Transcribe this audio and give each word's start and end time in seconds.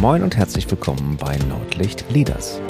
Moin 0.00 0.22
und 0.22 0.36
herzlich 0.36 0.70
willkommen 0.70 1.16
bei 1.18 1.38
Nordlicht 1.48 2.04
Leaders. 2.10 2.60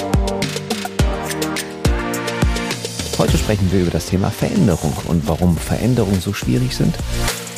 Heute 3.18 3.36
sprechen 3.36 3.70
wir 3.72 3.82
über 3.82 3.90
das 3.90 4.06
Thema 4.06 4.30
Veränderung 4.30 4.92
und 5.08 5.26
warum 5.26 5.56
Veränderungen 5.56 6.20
so 6.20 6.32
schwierig 6.32 6.76
sind 6.76 6.94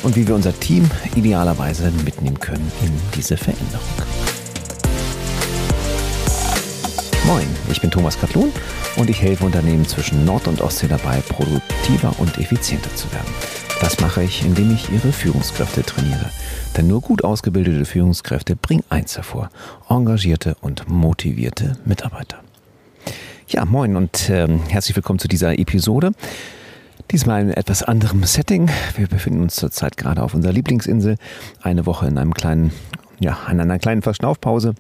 und 0.03 0.17
wie 0.17 0.27
wir 0.27 0.35
unser 0.35 0.59
Team 0.59 0.89
idealerweise 1.17 1.91
mitnehmen 2.05 2.41
können 2.41 2.73
in 2.83 2.93
diese 3.15 3.37
Veränderung. 3.37 3.87
Moin, 7.27 7.47
ich 7.71 7.81
bin 7.81 7.91
Thomas 7.91 8.19
Katlun 8.19 8.51
und 8.97 9.11
ich 9.11 9.21
helfe 9.21 9.45
Unternehmen 9.45 9.87
zwischen 9.87 10.25
Nord- 10.25 10.49
und 10.49 10.63
Ostsee 10.63 10.89
dabei, 10.89 11.21
produktiver 11.29 12.15
und 12.19 12.39
effizienter 12.39 12.95
zu 12.97 13.13
werden. 13.13 13.58
Das 13.81 14.01
mache 14.01 14.25
ich, 14.25 14.45
indem 14.45 14.73
ich 14.75 14.91
ihre 14.91 15.13
Führungskräfte 15.13 15.85
trainiere. 15.85 16.31
Denn 16.77 16.89
nur 16.89 17.01
gut 17.01 17.23
ausgebildete 17.23 17.85
Führungskräfte 17.85 18.57
bringen 18.57 18.83
eins 18.89 19.17
hervor, 19.17 19.51
engagierte 19.89 20.57
und 20.61 20.89
motivierte 20.89 21.77
Mitarbeiter. 21.85 22.39
Ja, 23.47 23.65
moin 23.65 23.97
und 23.97 24.29
äh, 24.31 24.49
herzlich 24.69 24.97
willkommen 24.97 25.21
zu 25.21 25.29
dieser 25.29 25.59
Episode. 25.59 26.11
Diesmal 27.13 27.43
in 27.43 27.51
etwas 27.51 27.85
anderem 27.85 28.25
Setting. 28.25 28.69
Wir 28.97 29.07
befinden 29.07 29.43
uns 29.43 29.55
zurzeit 29.55 29.97
gerade 29.97 30.23
auf 30.23 30.35
unserer 30.35 30.53
Lieblingsinsel. 30.53 31.17
Eine 31.63 31.87
Woche 31.87 32.09
in 32.09 32.19
einem 32.19 32.35
kleinen, 32.35 32.73
ja, 33.21 33.39
in 33.51 33.61
einer 33.61 33.79
kleinen 33.79 34.03
Verschnaufpause 34.03 34.75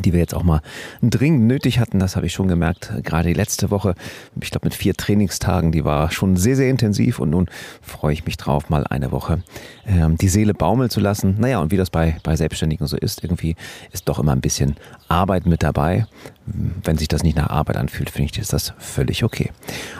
die 0.00 0.12
wir 0.12 0.20
jetzt 0.20 0.34
auch 0.34 0.42
mal 0.42 0.62
dringend 1.02 1.46
nötig 1.46 1.78
hatten. 1.78 1.98
Das 1.98 2.16
habe 2.16 2.26
ich 2.26 2.32
schon 2.32 2.48
gemerkt. 2.48 2.92
Gerade 3.02 3.28
die 3.28 3.34
letzte 3.34 3.70
Woche, 3.70 3.94
ich 4.40 4.50
glaube 4.50 4.66
mit 4.66 4.74
vier 4.74 4.94
Trainingstagen, 4.94 5.72
die 5.72 5.84
war 5.84 6.10
schon 6.10 6.36
sehr, 6.36 6.56
sehr 6.56 6.70
intensiv 6.70 7.18
und 7.18 7.30
nun 7.30 7.48
freue 7.80 8.12
ich 8.12 8.24
mich 8.24 8.36
drauf, 8.36 8.70
mal 8.70 8.86
eine 8.86 9.12
Woche 9.12 9.42
ähm, 9.86 10.16
die 10.16 10.28
Seele 10.28 10.54
baumeln 10.54 10.90
zu 10.90 11.00
lassen. 11.00 11.36
Naja, 11.38 11.60
und 11.60 11.70
wie 11.70 11.76
das 11.76 11.90
bei, 11.90 12.16
bei 12.22 12.36
Selbstständigen 12.36 12.86
so 12.86 12.96
ist, 12.96 13.22
irgendwie 13.22 13.56
ist 13.92 14.08
doch 14.08 14.18
immer 14.18 14.32
ein 14.32 14.40
bisschen 14.40 14.76
Arbeit 15.08 15.46
mit 15.46 15.62
dabei. 15.62 16.06
Wenn 16.46 16.98
sich 16.98 17.08
das 17.08 17.22
nicht 17.22 17.36
nach 17.36 17.50
Arbeit 17.50 17.76
anfühlt, 17.76 18.10
finde 18.10 18.30
ich, 18.32 18.38
ist 18.38 18.52
das 18.52 18.72
völlig 18.78 19.24
okay. 19.24 19.50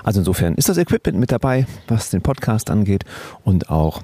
Also 0.02 0.20
insofern 0.20 0.54
ist 0.54 0.68
das 0.68 0.78
Equipment 0.78 1.18
mit 1.18 1.32
dabei, 1.32 1.66
was 1.88 2.10
den 2.10 2.22
Podcast 2.22 2.70
angeht 2.70 3.04
und 3.44 3.70
auch 3.70 4.02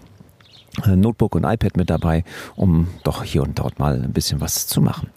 Notebook 0.86 1.34
und 1.34 1.44
iPad 1.44 1.76
mit 1.76 1.90
dabei, 1.90 2.24
um 2.56 2.88
doch 3.04 3.22
hier 3.22 3.42
und 3.42 3.58
dort 3.58 3.78
mal 3.78 4.02
ein 4.02 4.12
bisschen 4.12 4.40
was 4.40 4.66
zu 4.66 4.80
machen. 4.80 5.10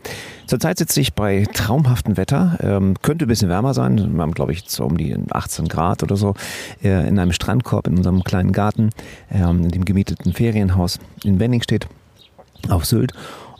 Zurzeit 0.47 0.77
sitze 0.77 0.99
ich 0.99 1.13
bei 1.13 1.45
traumhaftem 1.53 2.17
Wetter, 2.17 2.57
ähm, 2.61 2.95
könnte 3.01 3.25
ein 3.25 3.27
bisschen 3.27 3.49
wärmer 3.49 3.73
sein, 3.73 4.15
wir 4.15 4.21
haben 4.21 4.33
glaube 4.33 4.51
ich 4.51 4.63
so 4.67 4.83
um 4.83 4.97
die 4.97 5.15
18 5.31 5.67
Grad 5.67 6.03
oder 6.03 6.17
so, 6.17 6.33
äh, 6.83 7.07
in 7.07 7.19
einem 7.19 7.31
Strandkorb 7.31 7.87
in 7.87 7.97
unserem 7.97 8.23
kleinen 8.23 8.51
Garten, 8.51 8.89
ähm, 9.31 9.63
in 9.63 9.69
dem 9.69 9.85
gemieteten 9.85 10.33
Ferienhaus 10.33 10.99
in 11.23 11.39
Wenningstedt 11.39 11.87
auf 12.69 12.85
Sylt 12.85 13.13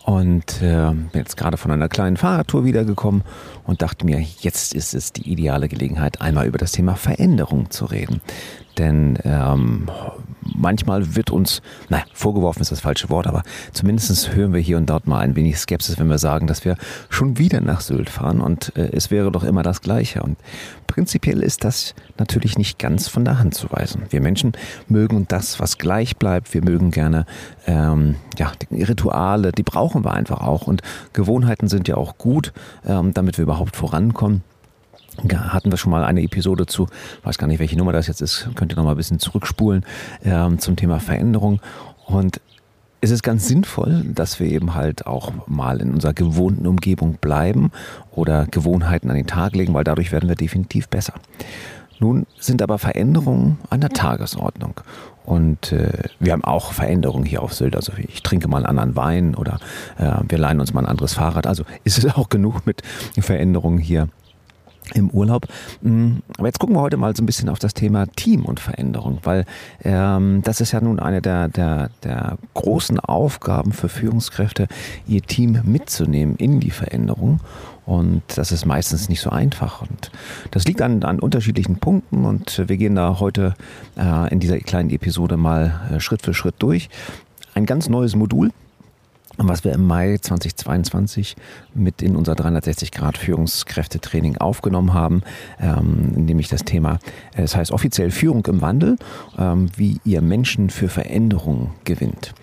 und 0.05 0.61
äh, 0.61 0.89
bin 0.89 1.09
jetzt 1.13 1.38
gerade 1.38 1.57
von 1.57 1.72
einer 1.72 1.88
kleinen 1.88 2.17
Fahrradtour 2.17 2.66
wiedergekommen 2.66 3.23
und 3.63 3.81
dachte 3.81 4.05
mir, 4.05 4.19
jetzt 4.39 4.73
ist 4.73 4.94
es 4.94 5.13
die 5.13 5.29
ideale 5.31 5.67
Gelegenheit, 5.67 6.22
einmal 6.22 6.47
über 6.47 6.57
das 6.57 6.72
Thema 6.72 6.95
Veränderung 6.95 7.69
zu 7.69 7.85
reden. 7.85 8.22
Denn 8.77 9.17
ähm, 9.23 9.89
manchmal 10.44 11.16
wird 11.16 11.30
uns, 11.30 11.61
naja, 11.89 12.03
vorgeworfen 12.14 12.61
ist 12.61 12.72
das 12.72 12.81
falsche 12.81 13.09
Wort, 13.09 13.28
aber 13.28 13.44
zumindest 13.73 14.36
hören 14.36 14.53
wir 14.53 14.59
hier 14.59 14.78
und 14.78 14.89
dort 14.89 15.08
mal 15.08 15.20
ein 15.20 15.36
wenig 15.36 15.58
Skepsis, 15.58 16.00
wenn 16.00 16.09
wir 16.09 16.17
sagen, 16.17 16.47
dass 16.47 16.66
wir 16.66 16.75
schon 17.09 17.38
wieder 17.38 17.61
nach 17.61 17.81
Sylt 17.81 18.09
fahren 18.09 18.42
und 18.42 18.75
äh, 18.75 18.89
es 18.92 19.12
wäre 19.12 19.31
doch 19.31 19.44
immer 19.44 19.64
das 19.64 19.81
Gleiche. 19.81 20.22
Und 20.23 20.38
prinzipiell 20.88 21.42
ist 21.42 21.64
das 21.64 21.95
natürlich 22.17 22.58
nicht 22.58 22.80
ganz 22.80 23.08
von 23.08 23.23
der 23.23 23.39
Hand 23.39 23.53
zu 23.53 23.72
weisen. 23.72 24.03
Wir 24.09 24.22
Menschen 24.22 24.53
mögen 24.88 25.25
das, 25.28 25.59
was 25.59 25.78
gleich 25.78 26.17
bleibt. 26.17 26.53
Wir 26.53 26.64
mögen 26.64 26.92
gerne 26.92 27.25
ähm, 27.66 28.16
ja, 28.38 28.52
die 28.69 28.84
Rituale, 28.84 29.52
die 29.52 29.64
brauchen 29.64 30.03
wir 30.03 30.14
einfach 30.14 30.42
auch. 30.42 30.67
Und 30.67 30.81
Gewohnheiten 31.14 31.67
sind 31.67 31.88
ja 31.88 31.95
auch 31.95 32.17
gut, 32.17 32.52
ähm, 32.86 33.14
damit 33.14 33.38
wir 33.38 33.44
überhaupt 33.44 33.75
vorankommen 33.75 34.44
hatten 35.34 35.72
wir 35.72 35.78
schon 35.78 35.92
mal 35.92 36.04
eine 36.04 36.22
Episode 36.22 36.66
zu, 36.66 36.88
weiß 37.23 37.38
gar 37.38 37.48
nicht, 37.48 37.59
welche 37.59 37.78
Nummer 37.78 37.91
das 37.91 38.08
jetzt 38.08 38.22
ist, 38.22 38.50
könnt 38.56 38.74
ihr 38.74 38.75
noch 38.78 38.85
mal 38.85 38.91
ein 38.91 38.97
bisschen 38.97 39.19
zurückspulen 39.19 39.85
ähm, 40.24 40.59
zum 40.59 40.75
Thema 40.75 41.00
Veränderung. 41.00 41.59
Und 42.06 42.41
es 43.02 43.09
ist 43.09 43.24
ganz 43.24 43.47
sinnvoll, 43.47 44.03
dass 44.13 44.40
wir 44.40 44.47
eben 44.47 44.75
halt 44.75 45.08
auch 45.08 45.34
mal 45.47 45.81
in 45.81 45.91
unserer 45.91 46.13
gewohnten 46.13 46.68
Umgebung 46.68 47.18
bleiben 47.19 47.72
oder 48.12 48.46
Gewohnheiten 48.46 49.09
an 49.09 49.16
den 49.16 49.28
Tag 49.28 49.56
legen, 49.56 49.74
weil 49.74 49.84
dadurch 49.84 50.12
werden 50.12 50.30
wir 50.30 50.35
definitiv 50.35 50.88
besser. 50.88 51.14
Nun 52.00 52.25
sind 52.40 52.62
aber 52.62 52.80
Veränderungen 52.80 53.59
an 53.69 53.81
der 53.81 53.91
Tagesordnung. 53.91 54.81
Und 55.24 55.72
äh, 55.72 56.03
wir 56.19 56.34
haben 56.34 56.44
auch 56.44 56.74
Veränderungen 56.74 57.25
hier 57.25 57.44
auf 57.44 57.53
Sylt. 57.53 57.75
Also 57.75 57.94
ich 57.97 58.24
trinke 58.24 58.47
mal 58.47 58.58
einen 58.58 58.66
anderen 58.66 58.96
Wein 58.96 59.35
oder 59.35 59.59
äh, 60.00 60.14
wir 60.28 60.40
leihen 60.40 60.59
uns 60.59 60.74
mal 60.74 60.81
ein 60.81 60.90
anderes 60.90 61.14
Fahrrad. 61.14 61.46
Also 61.46 61.64
ist 61.84 62.00
es 62.00 62.16
auch 62.16 62.30
genug 62.30 62.66
mit 62.66 62.81
Veränderungen 63.19 63.78
hier 63.78 64.09
im 64.94 65.09
Urlaub. 65.09 65.47
Mm, 65.81 66.18
aber 66.38 66.47
jetzt 66.47 66.59
gucken 66.59 66.75
wir 66.75 66.81
heute 66.81 66.97
mal 66.97 67.16
so 67.16 67.24
ein 67.24 67.25
bisschen 67.25 67.50
auf 67.50 67.59
das 67.59 67.74
Thema 67.74 68.08
Team 68.08 68.46
und 68.46 68.59
Veränderung, 68.59 69.19
weil 69.24 69.46
ähm, 69.84 70.42
das 70.44 70.62
ist 70.62 70.72
ja 70.72 70.81
nun 70.81 71.00
eine 71.00 71.22
der, 71.22 71.47
der, 71.47 71.90
der 72.03 72.38
großen 72.53 73.00
Aufgaben 73.00 73.72
für 73.72 73.90
Führungskräfte, 73.90 74.68
ihr 75.08 75.22
Team 75.22 75.59
mitzunehmen 75.64 76.36
in 76.36 76.59
die 76.59 76.72
Veränderung. 76.72 77.40
Und 77.86 78.22
das 78.36 78.52
ist 78.52 78.66
meistens 78.66 79.09
nicht 79.09 79.22
so 79.22 79.31
einfach. 79.31 79.81
Und 79.81 80.12
das 80.52 80.66
liegt 80.66 80.81
an, 80.81 81.03
an 81.03 81.20
unterschiedlichen 81.20 81.78
Punkten. 81.78 82.25
Und 82.25 82.64
wir 82.68 82.78
gehen 82.78 82.96
da 82.96 83.20
heute 83.20 83.56
äh, 83.97 84.31
in 84.31 84.40
dieser 84.40 84.59
kleinen 84.59 84.91
Episode 84.91 85.36
mal 85.36 85.81
äh, 85.91 86.00
Schritt 86.00 86.22
für 86.22 86.34
Schritt 86.34 86.56
durch. 86.59 86.90
Ein 87.53 87.66
ganz 87.66 87.90
neues 87.90 88.16
Modul, 88.16 88.52
was 89.47 89.63
wir 89.63 89.74
im 89.74 89.85
Mai 89.85 90.18
2022 90.18 91.35
mit 91.74 92.02
in 92.02 92.16
unser 92.16 92.34
360-Grad-Führungskräftetraining 92.34 94.38
aufgenommen 94.38 94.94
haben, 94.94 95.22
ähm, 95.59 96.12
nämlich 96.16 96.50
das 96.50 96.63
Thema, 96.63 97.00
äh, 97.35 97.41
das 97.41 97.56
heißt 97.56 97.72
offiziell 97.72 98.12
Führung 98.12 98.46
im 98.47 98.62
Wandel, 98.62 98.97
ähm, 99.38 99.69
wie 99.75 100.00
ihr 100.06 100.22
Menschen 100.22 100.69
für 100.69 100.90
Veränderungen 100.90 101.72
gewinnt. 101.84 102.34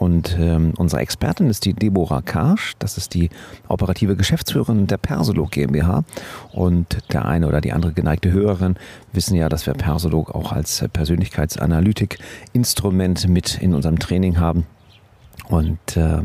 Und 0.00 0.36
ähm, 0.40 0.72
unsere 0.78 1.02
Expertin 1.02 1.50
ist 1.50 1.66
die 1.66 1.74
Deborah 1.74 2.22
Karsch, 2.22 2.72
das 2.78 2.96
ist 2.96 3.12
die 3.12 3.28
operative 3.68 4.16
Geschäftsführerin 4.16 4.86
der 4.86 4.96
Persolog 4.96 5.50
GmbH. 5.50 6.04
Und 6.52 7.00
der 7.12 7.26
eine 7.26 7.46
oder 7.46 7.60
die 7.60 7.74
andere 7.74 7.92
geneigte 7.92 8.32
Hörerin 8.32 8.76
wissen 9.12 9.36
ja, 9.36 9.50
dass 9.50 9.66
wir 9.66 9.74
Persolog 9.74 10.34
auch 10.34 10.52
als 10.52 10.82
Persönlichkeitsanalytik-Instrument 10.90 13.28
mit 13.28 13.58
in 13.60 13.74
unserem 13.74 13.98
Training 13.98 14.40
haben. 14.40 14.64
Und 15.48 15.96
äh, 15.96 16.22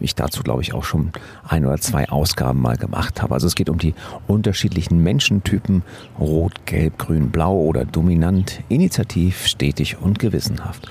ich 0.00 0.14
dazu, 0.14 0.42
glaube 0.42 0.62
ich, 0.62 0.74
auch 0.74 0.84
schon 0.84 1.12
ein 1.46 1.66
oder 1.66 1.78
zwei 1.78 2.08
Ausgaben 2.08 2.60
mal 2.60 2.76
gemacht 2.76 3.22
habe. 3.22 3.34
Also 3.34 3.46
es 3.46 3.54
geht 3.54 3.68
um 3.68 3.78
die 3.78 3.94
unterschiedlichen 4.26 5.02
Menschentypen, 5.02 5.82
rot, 6.18 6.66
gelb, 6.66 6.98
grün, 6.98 7.30
blau 7.30 7.56
oder 7.56 7.84
dominant, 7.84 8.60
initiativ, 8.68 9.46
stetig 9.46 9.98
und 9.98 10.18
gewissenhaft. 10.18 10.88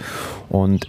Und 0.49 0.87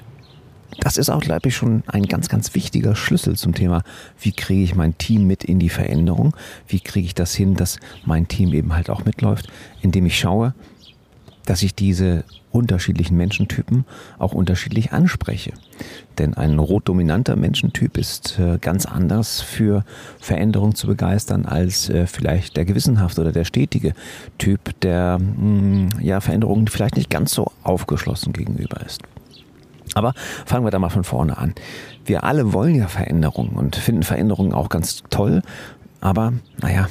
das 0.80 0.96
ist 0.96 1.08
auch, 1.08 1.20
glaube 1.20 1.48
ich, 1.48 1.56
schon 1.56 1.82
ein 1.86 2.04
ganz, 2.04 2.28
ganz 2.28 2.54
wichtiger 2.54 2.96
Schlüssel 2.96 3.36
zum 3.36 3.54
Thema, 3.54 3.82
wie 4.20 4.32
kriege 4.32 4.62
ich 4.62 4.74
mein 4.74 4.98
Team 4.98 5.26
mit 5.26 5.44
in 5.44 5.58
die 5.58 5.68
Veränderung? 5.68 6.34
Wie 6.66 6.80
kriege 6.80 7.06
ich 7.06 7.14
das 7.14 7.34
hin, 7.34 7.54
dass 7.54 7.78
mein 8.04 8.28
Team 8.28 8.52
eben 8.52 8.74
halt 8.74 8.90
auch 8.90 9.04
mitläuft, 9.04 9.46
indem 9.82 10.06
ich 10.06 10.18
schaue, 10.18 10.54
dass 11.44 11.62
ich 11.62 11.74
diese 11.74 12.24
unterschiedlichen 12.50 13.16
Menschentypen 13.16 13.84
auch 14.18 14.32
unterschiedlich 14.32 14.92
anspreche. 14.92 15.52
Denn 16.18 16.34
ein 16.34 16.58
rot-dominanter 16.58 17.36
Menschentyp 17.36 17.98
ist 17.98 18.38
äh, 18.38 18.58
ganz 18.60 18.86
anders 18.86 19.40
für 19.40 19.84
Veränderung 20.20 20.74
zu 20.74 20.86
begeistern 20.86 21.46
als 21.46 21.88
äh, 21.90 22.06
vielleicht 22.06 22.56
der 22.56 22.64
gewissenhafte 22.64 23.22
oder 23.22 23.32
der 23.32 23.44
stetige 23.44 23.94
Typ, 24.38 24.80
der 24.80 25.18
hm, 25.18 25.88
ja 26.00 26.20
Veränderungen 26.20 26.68
vielleicht 26.68 26.96
nicht 26.96 27.10
ganz 27.10 27.32
so 27.32 27.50
aufgeschlossen 27.64 28.32
gegenüber 28.32 28.80
ist. 28.86 29.02
Aber 29.94 30.12
fangen 30.46 30.64
wir 30.64 30.70
da 30.70 30.78
mal 30.78 30.90
von 30.90 31.04
vorne 31.04 31.36
an. 31.36 31.54
Wir 32.04 32.24
alle 32.24 32.52
wollen 32.52 32.74
ja 32.74 32.88
Veränderungen 32.88 33.56
und 33.56 33.76
finden 33.76 34.02
Veränderungen 34.02 34.52
auch 34.52 34.68
ganz 34.68 35.02
toll. 35.10 35.42
Aber 36.00 36.32
naja, 36.60 36.88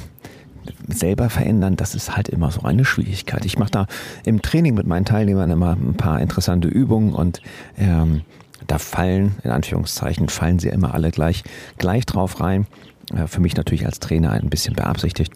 selber 0.88 1.30
verändern, 1.30 1.76
das 1.76 1.94
ist 1.94 2.16
halt 2.16 2.28
immer 2.28 2.50
so 2.50 2.62
eine 2.62 2.84
Schwierigkeit. 2.84 3.44
Ich 3.44 3.58
mache 3.58 3.70
da 3.70 3.86
im 4.24 4.42
Training 4.42 4.74
mit 4.74 4.86
meinen 4.86 5.04
Teilnehmern 5.04 5.50
immer 5.50 5.72
ein 5.72 5.94
paar 5.94 6.20
interessante 6.20 6.68
Übungen 6.68 7.12
und 7.12 7.40
ähm, 7.78 8.22
da 8.66 8.78
fallen, 8.78 9.36
in 9.42 9.50
Anführungszeichen, 9.50 10.28
fallen 10.28 10.58
sie 10.58 10.68
immer 10.68 10.94
alle 10.94 11.10
gleich, 11.10 11.44
gleich 11.78 12.06
drauf 12.06 12.40
rein. 12.40 12.66
Äh, 13.14 13.26
für 13.26 13.40
mich 13.40 13.56
natürlich 13.56 13.86
als 13.86 14.00
Trainer 14.00 14.30
ein 14.30 14.50
bisschen 14.50 14.74
beabsichtigt. 14.74 15.32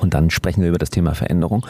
Und 0.00 0.14
dann 0.14 0.30
sprechen 0.30 0.62
wir 0.62 0.68
über 0.68 0.78
das 0.78 0.90
Thema 0.90 1.14
Veränderung. 1.14 1.66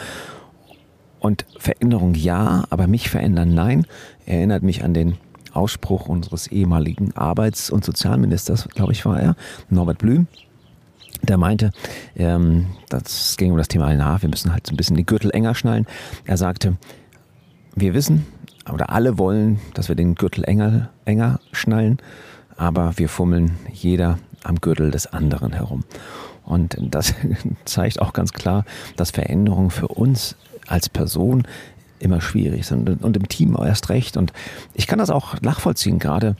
Und 1.19 1.45
Veränderung 1.57 2.13
ja, 2.13 2.65
aber 2.69 2.87
mich 2.87 3.09
verändern 3.09 3.53
nein, 3.53 3.87
erinnert 4.25 4.63
mich 4.63 4.83
an 4.83 4.93
den 4.93 5.17
Ausspruch 5.53 6.07
unseres 6.07 6.47
ehemaligen 6.47 7.15
Arbeits- 7.15 7.69
und 7.69 7.85
Sozialministers, 7.85 8.67
glaube 8.75 8.91
ich, 8.91 9.05
war 9.05 9.19
er, 9.19 9.35
Norbert 9.69 9.99
Blüm 9.99 10.27
der 11.21 11.37
meinte, 11.37 11.71
ähm, 12.15 12.67
das 12.89 13.37
ging 13.37 13.51
um 13.51 13.57
das 13.57 13.67
Thema, 13.67 13.93
na, 13.93 14.21
wir 14.21 14.29
müssen 14.29 14.51
halt 14.51 14.67
so 14.67 14.73
ein 14.73 14.77
bisschen 14.77 14.95
die 14.95 15.05
Gürtel 15.05 15.31
enger 15.31 15.55
schnallen. 15.55 15.85
Er 16.25 16.37
sagte, 16.37 16.77
wir 17.75 17.93
wissen 17.93 18.25
oder 18.71 18.89
alle 18.89 19.17
wollen, 19.17 19.59
dass 19.73 19.89
wir 19.89 19.95
den 19.95 20.15
Gürtel 20.15 20.43
enger, 20.43 20.89
enger 21.05 21.39
schnallen, 21.51 21.99
aber 22.57 22.97
wir 22.97 23.09
fummeln 23.09 23.57
jeder 23.71 24.19
am 24.43 24.61
Gürtel 24.61 24.91
des 24.91 25.07
anderen 25.07 25.53
herum. 25.53 25.83
Und 26.43 26.77
das 26.79 27.13
zeigt 27.65 28.01
auch 28.01 28.13
ganz 28.13 28.31
klar, 28.31 28.65
dass 28.95 29.11
Veränderungen 29.11 29.71
für 29.71 29.87
uns 29.87 30.35
als 30.67 30.89
Person 30.89 31.43
immer 31.99 32.21
schwierig 32.21 32.65
sind 32.65 33.03
und 33.03 33.17
im 33.17 33.27
Team 33.27 33.57
erst 33.59 33.89
recht. 33.89 34.17
Und 34.17 34.33
ich 34.73 34.87
kann 34.87 34.99
das 34.99 35.09
auch 35.09 35.41
nachvollziehen, 35.41 35.99
gerade 35.99 36.35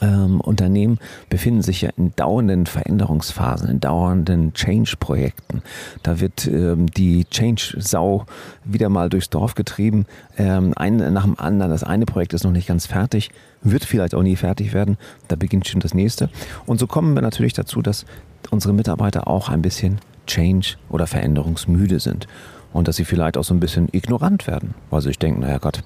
ähm, 0.00 0.40
Unternehmen 0.40 0.98
befinden 1.28 1.62
sich 1.62 1.82
ja 1.82 1.90
in 1.96 2.14
dauernden 2.16 2.66
Veränderungsphasen, 2.66 3.68
in 3.68 3.80
dauernden 3.80 4.52
Change-Projekten. 4.54 5.62
Da 6.02 6.20
wird 6.20 6.46
ähm, 6.46 6.90
die 6.90 7.24
Change-Sau 7.26 8.26
wieder 8.64 8.88
mal 8.88 9.08
durchs 9.08 9.30
Dorf 9.30 9.54
getrieben, 9.54 10.06
ähm, 10.38 10.72
ein 10.76 10.96
nach 11.12 11.24
dem 11.24 11.38
anderen. 11.38 11.70
Das 11.70 11.84
eine 11.84 12.06
Projekt 12.06 12.34
ist 12.34 12.44
noch 12.44 12.52
nicht 12.52 12.68
ganz 12.68 12.86
fertig, 12.86 13.30
wird 13.62 13.84
vielleicht 13.84 14.14
auch 14.14 14.22
nie 14.22 14.36
fertig 14.36 14.72
werden. 14.72 14.96
Da 15.28 15.36
beginnt 15.36 15.68
schon 15.68 15.80
das 15.80 15.94
nächste. 15.94 16.30
Und 16.66 16.78
so 16.78 16.86
kommen 16.86 17.14
wir 17.14 17.22
natürlich 17.22 17.52
dazu, 17.52 17.82
dass 17.82 18.06
unsere 18.50 18.74
Mitarbeiter 18.74 19.28
auch 19.28 19.48
ein 19.48 19.62
bisschen 19.62 19.98
Change- 20.26 20.76
oder 20.88 21.06
Veränderungsmüde 21.06 22.00
sind 22.00 22.26
und 22.72 22.88
dass 22.88 22.96
sie 22.96 23.04
vielleicht 23.04 23.36
auch 23.36 23.44
so 23.44 23.54
ein 23.54 23.60
bisschen 23.60 23.88
ignorant 23.92 24.46
werden, 24.46 24.74
weil 24.90 25.00
sie 25.00 25.08
sich 25.08 25.18
denken, 25.18 25.40
naja 25.40 25.58
Gott, 25.58 25.82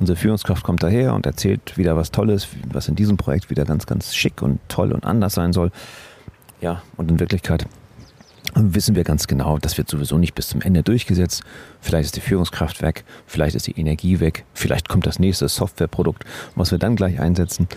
unsere 0.00 0.16
Führungskraft 0.16 0.64
kommt 0.64 0.82
daher 0.82 1.14
und 1.14 1.26
erzählt 1.26 1.76
wieder 1.76 1.96
was 1.96 2.10
Tolles, 2.10 2.48
was 2.72 2.88
in 2.88 2.96
diesem 2.96 3.16
Projekt 3.16 3.50
wieder 3.50 3.64
ganz, 3.64 3.86
ganz 3.86 4.14
schick 4.14 4.42
und 4.42 4.60
toll 4.68 4.92
und 4.92 5.04
anders 5.04 5.34
sein 5.34 5.52
soll. 5.52 5.70
Ja, 6.60 6.82
und 6.96 7.10
in 7.10 7.20
Wirklichkeit 7.20 7.66
wissen 8.54 8.94
wir 8.94 9.04
ganz 9.04 9.26
genau, 9.26 9.58
das 9.58 9.78
wird 9.78 9.88
sowieso 9.88 10.18
nicht 10.18 10.34
bis 10.34 10.48
zum 10.48 10.60
Ende 10.60 10.82
durchgesetzt. 10.82 11.42
Vielleicht 11.80 12.06
ist 12.06 12.16
die 12.16 12.20
Führungskraft 12.20 12.82
weg, 12.82 13.04
vielleicht 13.26 13.54
ist 13.54 13.66
die 13.66 13.78
Energie 13.78 14.20
weg, 14.20 14.44
vielleicht 14.54 14.88
kommt 14.88 15.06
das 15.06 15.18
nächste 15.18 15.48
Softwareprodukt, 15.48 16.24
was 16.54 16.70
wir 16.70 16.78
dann 16.78 16.96
gleich 16.96 17.20
einsetzen. 17.20 17.68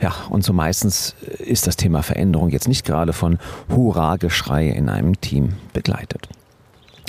Ja, 0.00 0.12
und 0.30 0.42
so 0.42 0.52
meistens 0.52 1.14
ist 1.38 1.66
das 1.66 1.76
Thema 1.76 2.02
Veränderung 2.02 2.50
jetzt 2.50 2.66
nicht 2.66 2.84
gerade 2.84 3.12
von 3.12 3.38
Hurra-Geschrei 3.68 4.68
in 4.68 4.88
einem 4.88 5.20
Team 5.20 5.54
begleitet. 5.72 6.28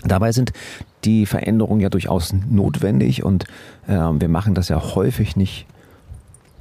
Dabei 0.04 0.32
sind 0.32 0.52
die 1.06 1.26
Veränderungen 1.26 1.82
ja 1.82 1.90
durchaus 1.90 2.34
notwendig 2.34 3.24
und 3.24 3.46
äh, 3.88 3.94
wir 3.94 4.30
machen 4.30 4.56
das 4.56 4.70
ja 4.70 4.96
häufig 4.96 5.36
nicht 5.36 5.66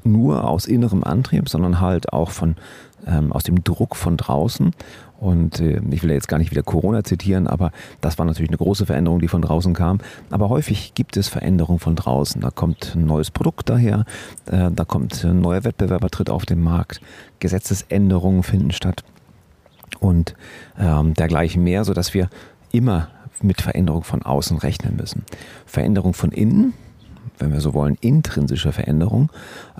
nur 0.04 0.48
aus 0.48 0.66
innerem 0.66 1.04
Antrieb, 1.04 1.48
sondern 1.48 1.80
halt 1.80 2.12
auch 2.12 2.30
von, 2.30 2.56
ähm, 3.06 3.32
aus 3.32 3.44
dem 3.44 3.62
Druck 3.62 3.96
von 3.96 4.16
draußen. 4.16 4.72
Und 5.20 5.60
äh, 5.60 5.80
ich 5.90 6.02
will 6.02 6.10
ja 6.10 6.16
jetzt 6.16 6.26
gar 6.26 6.38
nicht 6.38 6.50
wieder 6.50 6.64
Corona 6.64 7.04
zitieren, 7.04 7.46
aber 7.46 7.70
das 8.00 8.18
war 8.18 8.26
natürlich 8.26 8.50
eine 8.50 8.58
große 8.58 8.86
Veränderung, 8.86 9.20
die 9.20 9.28
von 9.28 9.42
draußen 9.42 9.72
kam. 9.72 9.98
Aber 10.30 10.48
häufig 10.48 10.94
gibt 10.94 11.16
es 11.16 11.28
Veränderungen 11.28 11.78
von 11.78 11.94
draußen. 11.94 12.40
Da 12.40 12.50
kommt 12.50 12.96
ein 12.96 13.06
neues 13.06 13.30
Produkt 13.30 13.70
daher, 13.70 14.04
äh, 14.46 14.70
da 14.72 14.84
kommt 14.84 15.24
ein 15.24 15.40
neuer 15.40 15.62
Wettbewerber 15.62 16.10
tritt 16.10 16.30
auf 16.30 16.44
den 16.44 16.60
Markt, 16.60 17.00
Gesetzesänderungen 17.38 18.42
finden 18.42 18.72
statt 18.72 19.04
und 20.00 20.34
ähm, 20.78 21.14
dergleichen 21.14 21.62
mehr, 21.62 21.84
sodass 21.84 22.14
wir 22.14 22.28
immer 22.72 23.08
mit 23.42 23.62
Veränderung 23.62 24.04
von 24.04 24.22
außen 24.22 24.58
rechnen 24.58 24.96
müssen. 24.96 25.24
Veränderung 25.66 26.14
von 26.14 26.32
innen, 26.32 26.74
wenn 27.38 27.52
wir 27.52 27.60
so 27.60 27.74
wollen, 27.74 27.96
intrinsische 28.00 28.72
Veränderung, 28.72 29.30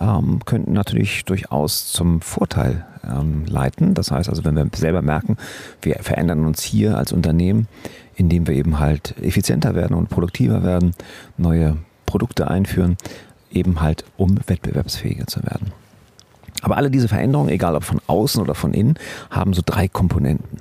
ähm, 0.00 0.41
könnten 0.44 0.73
natürlich 0.73 1.25
durchaus 1.25 1.93
zum 1.93 2.20
Vorteil 2.20 2.85
ähm, 3.05 3.44
leiten. 3.47 3.94
Das 3.94 4.11
heißt 4.11 4.29
also, 4.29 4.44
wenn 4.44 4.56
wir 4.56 4.67
selber 4.75 5.03
merken, 5.03 5.37
wir 5.81 5.97
verändern 6.00 6.44
uns 6.44 6.62
hier 6.62 6.97
als 6.97 7.12
Unternehmen, 7.12 7.69
indem 8.14 8.47
wir 8.47 8.55
eben 8.55 8.79
halt 8.79 9.14
effizienter 9.20 9.75
werden 9.75 9.97
und 9.97 10.11
produktiver 10.11 10.62
werden, 10.62 10.94
neue 11.37 11.76
Produkte 12.06 12.49
einführen, 12.49 12.97
eben 13.50 13.81
halt 13.81 14.05
um 14.17 14.38
wettbewerbsfähiger 14.47 15.26
zu 15.26 15.43
werden. 15.43 15.73
Aber 16.62 16.76
alle 16.76 16.91
diese 16.91 17.09
Veränderungen, 17.09 17.50
egal 17.50 17.75
ob 17.75 17.85
von 17.85 18.00
außen 18.06 18.41
oder 18.41 18.55
von 18.55 18.73
innen, 18.73 18.94
haben 19.31 19.53
so 19.53 19.62
drei 19.64 19.88
Komponenten. 19.88 20.59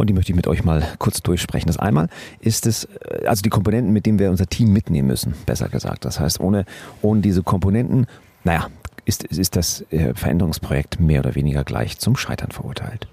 Und 0.00 0.06
die 0.06 0.14
möchte 0.14 0.32
ich 0.32 0.36
mit 0.36 0.46
euch 0.46 0.64
mal 0.64 0.82
kurz 0.98 1.20
durchsprechen. 1.20 1.66
Das 1.66 1.76
einmal 1.76 2.08
ist 2.40 2.66
es, 2.66 2.84
äh, 2.84 3.26
also 3.26 3.42
die 3.42 3.50
Komponenten, 3.50 3.92
mit 3.92 4.06
denen 4.06 4.18
wir 4.18 4.30
unser 4.30 4.46
Team 4.46 4.72
mitnehmen 4.72 5.08
müssen, 5.08 5.34
besser 5.44 5.68
gesagt. 5.68 6.06
Das 6.06 6.18
heißt, 6.18 6.40
ohne, 6.40 6.64
ohne 7.02 7.20
diese 7.20 7.42
Komponenten, 7.42 8.06
naja, 8.42 8.68
ist, 9.04 9.24
ist 9.24 9.56
das 9.56 9.84
äh, 9.90 10.14
Veränderungsprojekt 10.14 11.00
mehr 11.00 11.20
oder 11.20 11.34
weniger 11.34 11.64
gleich 11.64 11.98
zum 11.98 12.16
Scheitern 12.16 12.50
verurteilt. 12.50 13.08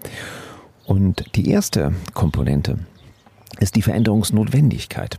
Und 0.86 1.36
die 1.36 1.50
erste 1.50 1.94
Komponente 2.14 2.80
ist 3.60 3.76
die 3.76 3.82
Veränderungsnotwendigkeit. 3.82 5.18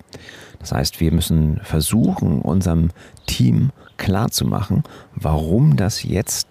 Das 0.61 0.73
heißt, 0.73 1.01
wir 1.01 1.13
müssen 1.13 1.61
versuchen, 1.65 2.41
unserem 2.41 2.89
Team 3.27 3.73
klarzumachen, 3.99 4.85
warum 5.15 5.77
das 5.77 6.03
jetzt 6.03 6.49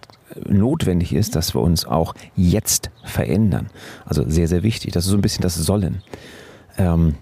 notwendig 0.47 1.13
ist, 1.13 1.35
dass 1.35 1.55
wir 1.55 1.61
uns 1.61 1.85
auch 1.85 2.13
jetzt 2.35 2.89
verändern. 3.03 3.67
Also 4.05 4.23
sehr, 4.27 4.47
sehr 4.47 4.63
wichtig. 4.63 4.93
Das 4.93 5.05
ist 5.05 5.11
so 5.11 5.17
ein 5.17 5.21
bisschen 5.21 5.41
das 5.41 5.55
Sollen. 5.55 6.01
Ähm, 6.77 7.15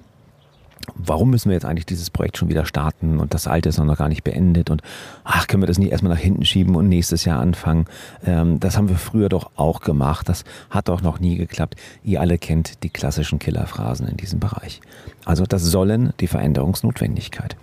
warum 0.94 1.30
müssen 1.30 1.50
wir 1.50 1.54
jetzt 1.54 1.66
eigentlich 1.66 1.86
dieses 1.86 2.10
Projekt 2.10 2.38
schon 2.38 2.50
wieder 2.50 2.66
starten 2.66 3.20
und 3.20 3.34
das 3.34 3.48
alte 3.48 3.70
ist 3.70 3.78
noch 3.78 3.98
gar 3.98 4.10
nicht 4.10 4.24
beendet 4.24 4.70
und 4.70 4.82
ach, 5.24 5.48
können 5.48 5.64
wir 5.64 5.68
das 5.68 5.78
nicht 5.78 5.92
erstmal 5.92 6.14
nach 6.14 6.20
hinten 6.20 6.46
schieben 6.46 6.76
und 6.76 6.90
nächstes 6.90 7.26
Jahr 7.26 7.40
anfangen? 7.40 7.86
Ähm, 8.26 8.60
das 8.60 8.78
haben 8.78 8.90
wir 8.90 8.98
früher 8.98 9.30
doch 9.30 9.52
auch 9.56 9.82
gemacht. 9.82 10.30
Das 10.30 10.44
hat 10.70 10.88
doch 10.88 11.02
noch 11.02 11.20
nie 11.20 11.38
geklappt. 11.38 11.76
Ihr 12.04 12.22
alle 12.22 12.38
kennt 12.38 12.84
die 12.84 12.90
klassischen 12.90 13.40
Killerphrasen 13.40 14.08
in 14.08 14.18
diesem 14.18 14.40
Bereich. 14.40 14.82
Also 15.26 15.46
das 15.46 15.64
Sollen, 15.64 16.14
die 16.20 16.28
Veränderungsnotwendigkeit. 16.28 17.56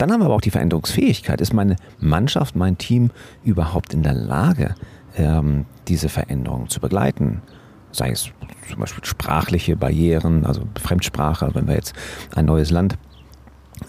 Dann 0.00 0.10
haben 0.10 0.20
wir 0.20 0.26
aber 0.26 0.36
auch 0.36 0.40
die 0.40 0.50
Veränderungsfähigkeit. 0.50 1.42
Ist 1.42 1.52
meine 1.52 1.76
Mannschaft, 1.98 2.56
mein 2.56 2.78
Team 2.78 3.10
überhaupt 3.44 3.92
in 3.92 4.02
der 4.02 4.14
Lage, 4.14 4.74
ähm, 5.14 5.66
diese 5.88 6.08
Veränderung 6.08 6.70
zu 6.70 6.80
begleiten? 6.80 7.42
Sei 7.92 8.08
es 8.08 8.30
zum 8.70 8.80
Beispiel 8.80 9.04
sprachliche 9.04 9.76
Barrieren, 9.76 10.46
also 10.46 10.62
Fremdsprache, 10.80 11.50
wenn 11.52 11.68
wir 11.68 11.74
jetzt 11.74 11.92
ein 12.34 12.46
neues 12.46 12.70
Land 12.70 12.96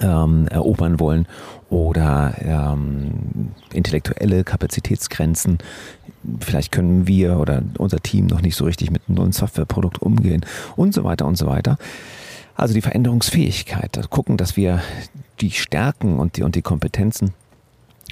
ähm, 0.01 0.49
erobern 0.49 0.99
wollen 0.99 1.27
oder 1.69 2.33
ähm, 2.41 3.53
intellektuelle 3.71 4.43
Kapazitätsgrenzen. 4.43 5.59
Vielleicht 6.41 6.73
können 6.73 7.07
wir 7.07 7.37
oder 7.39 7.63
unser 7.77 8.01
Team 8.01 8.25
noch 8.25 8.41
nicht 8.41 8.57
so 8.57 8.65
richtig 8.65 8.91
mit 8.91 9.03
einem 9.07 9.15
neuen 9.15 9.31
Softwareprodukt 9.31 10.01
umgehen 10.01 10.45
und 10.75 10.93
so 10.93 11.05
weiter 11.05 11.25
und 11.25 11.37
so 11.37 11.47
weiter. 11.47 11.77
Also 12.53 12.73
die 12.73 12.81
Veränderungsfähigkeit, 12.81 13.97
gucken, 14.09 14.35
dass 14.35 14.57
wir 14.57 14.81
die 15.41 15.51
Stärken 15.51 16.19
und 16.19 16.38
die, 16.38 16.43
und 16.43 16.55
die 16.55 16.61
Kompetenzen 16.61 17.33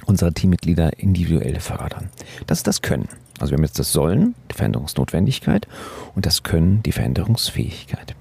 unserer 0.06 0.32
Teammitglieder 0.32 0.98
individuell 0.98 1.60
fördern. 1.60 2.10
Das 2.46 2.58
ist 2.58 2.66
das 2.66 2.82
Können. 2.82 3.08
Also 3.38 3.52
wir 3.52 3.56
haben 3.56 3.64
jetzt 3.64 3.78
das 3.78 3.92
Sollen, 3.92 4.34
die 4.50 4.54
Veränderungsnotwendigkeit 4.54 5.66
und 6.14 6.26
das 6.26 6.42
Können, 6.42 6.82
die 6.82 6.92
Veränderungsfähigkeit. 6.92 8.14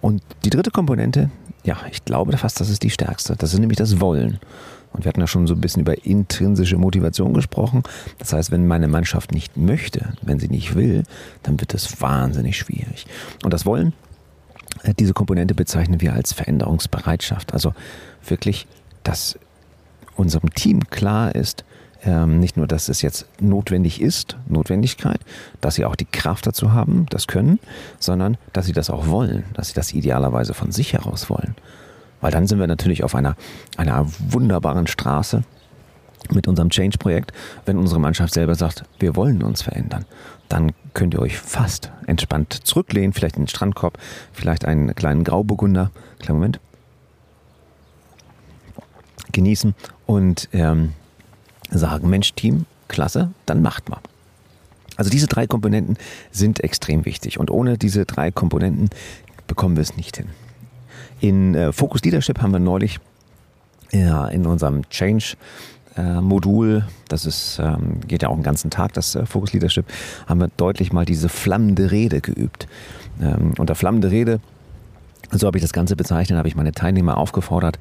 Und 0.00 0.22
die 0.44 0.50
dritte 0.50 0.70
Komponente, 0.70 1.30
ja, 1.64 1.76
ich 1.90 2.04
glaube 2.04 2.36
fast, 2.36 2.60
das 2.60 2.68
ist 2.68 2.82
die 2.82 2.90
stärkste. 2.90 3.36
Das 3.36 3.52
ist 3.52 3.58
nämlich 3.58 3.78
das 3.78 4.00
Wollen. 4.00 4.38
Und 4.92 5.04
wir 5.04 5.08
hatten 5.10 5.20
ja 5.20 5.26
schon 5.26 5.46
so 5.46 5.54
ein 5.54 5.60
bisschen 5.60 5.82
über 5.82 6.06
intrinsische 6.06 6.78
Motivation 6.78 7.34
gesprochen. 7.34 7.82
Das 8.18 8.32
heißt, 8.32 8.50
wenn 8.50 8.66
meine 8.66 8.88
Mannschaft 8.88 9.32
nicht 9.32 9.56
möchte, 9.56 10.14
wenn 10.22 10.38
sie 10.38 10.48
nicht 10.48 10.74
will, 10.74 11.02
dann 11.42 11.60
wird 11.60 11.74
es 11.74 12.00
wahnsinnig 12.00 12.56
schwierig. 12.56 13.06
Und 13.44 13.52
das 13.52 13.66
Wollen 13.66 13.92
diese 14.98 15.14
Komponente 15.14 15.54
bezeichnen 15.54 16.00
wir 16.00 16.12
als 16.12 16.32
Veränderungsbereitschaft. 16.32 17.52
Also 17.52 17.74
wirklich, 18.26 18.66
dass 19.02 19.38
unserem 20.16 20.52
Team 20.54 20.88
klar 20.90 21.34
ist, 21.34 21.64
ähm, 22.04 22.38
nicht 22.38 22.56
nur, 22.56 22.66
dass 22.66 22.88
es 22.88 23.02
jetzt 23.02 23.26
notwendig 23.40 24.00
ist, 24.00 24.36
Notwendigkeit, 24.48 25.20
dass 25.60 25.74
sie 25.74 25.84
auch 25.84 25.96
die 25.96 26.04
Kraft 26.04 26.46
dazu 26.46 26.72
haben, 26.72 27.06
das 27.10 27.26
können, 27.26 27.58
sondern 27.98 28.36
dass 28.52 28.66
sie 28.66 28.72
das 28.72 28.90
auch 28.90 29.08
wollen, 29.08 29.44
dass 29.54 29.68
sie 29.68 29.74
das 29.74 29.92
idealerweise 29.92 30.54
von 30.54 30.72
sich 30.72 30.92
heraus 30.92 31.28
wollen. 31.30 31.54
Weil 32.20 32.30
dann 32.30 32.46
sind 32.46 32.58
wir 32.58 32.66
natürlich 32.66 33.04
auf 33.04 33.14
einer, 33.14 33.36
einer 33.76 34.06
wunderbaren 34.18 34.86
Straße, 34.86 35.42
mit 36.30 36.48
unserem 36.48 36.70
Change-Projekt, 36.70 37.32
wenn 37.64 37.78
unsere 37.78 38.00
Mannschaft 38.00 38.34
selber 38.34 38.54
sagt, 38.54 38.84
wir 38.98 39.16
wollen 39.16 39.42
uns 39.42 39.62
verändern, 39.62 40.04
dann 40.48 40.72
könnt 40.94 41.14
ihr 41.14 41.20
euch 41.20 41.38
fast 41.38 41.92
entspannt 42.06 42.52
zurücklehnen, 42.52 43.12
vielleicht 43.12 43.36
in 43.36 43.42
den 43.42 43.48
Strandkorb, 43.48 43.98
vielleicht 44.32 44.64
einen 44.64 44.94
kleinen 44.94 45.24
Grauburgunder, 45.24 45.90
kleinen 46.18 46.38
Moment, 46.38 46.60
genießen 49.32 49.74
und 50.06 50.48
ähm, 50.52 50.92
sagen, 51.70 52.08
Mensch, 52.08 52.32
Team, 52.34 52.66
klasse, 52.88 53.30
dann 53.44 53.62
macht 53.62 53.88
mal. 53.88 54.00
Also 54.96 55.10
diese 55.10 55.26
drei 55.26 55.46
Komponenten 55.46 55.98
sind 56.30 56.64
extrem 56.64 57.04
wichtig 57.04 57.38
und 57.38 57.50
ohne 57.50 57.76
diese 57.76 58.06
drei 58.06 58.30
Komponenten 58.30 58.88
bekommen 59.46 59.76
wir 59.76 59.82
es 59.82 59.96
nicht 59.96 60.16
hin. 60.16 60.28
In 61.20 61.54
äh, 61.54 61.72
Focus 61.72 62.02
Leadership 62.02 62.40
haben 62.40 62.52
wir 62.52 62.58
neulich 62.58 62.98
ja, 63.92 64.26
in 64.28 64.46
unserem 64.46 64.88
Change 64.88 65.34
äh, 65.34 65.75
Modul, 66.02 66.84
das 67.08 67.26
ist, 67.26 67.58
ähm, 67.58 68.00
geht 68.06 68.22
ja 68.22 68.28
auch 68.28 68.34
den 68.34 68.42
ganzen 68.42 68.70
Tag, 68.70 68.92
das 68.92 69.14
äh, 69.14 69.26
Focus 69.26 69.52
Leadership, 69.52 69.86
haben 70.26 70.40
wir 70.40 70.50
deutlich 70.56 70.92
mal 70.92 71.04
diese 71.04 71.28
flammende 71.28 71.90
Rede 71.90 72.20
geübt. 72.20 72.68
Ähm, 73.20 73.54
unter 73.58 73.74
flammende 73.74 74.10
Rede 74.10 74.40
so 75.32 75.46
habe 75.46 75.58
ich 75.58 75.62
das 75.62 75.72
Ganze 75.72 75.96
bezeichnet, 75.96 76.38
habe 76.38 76.48
ich 76.48 76.56
meine 76.56 76.72
Teilnehmer 76.72 77.16
aufgefordert, 77.16 77.78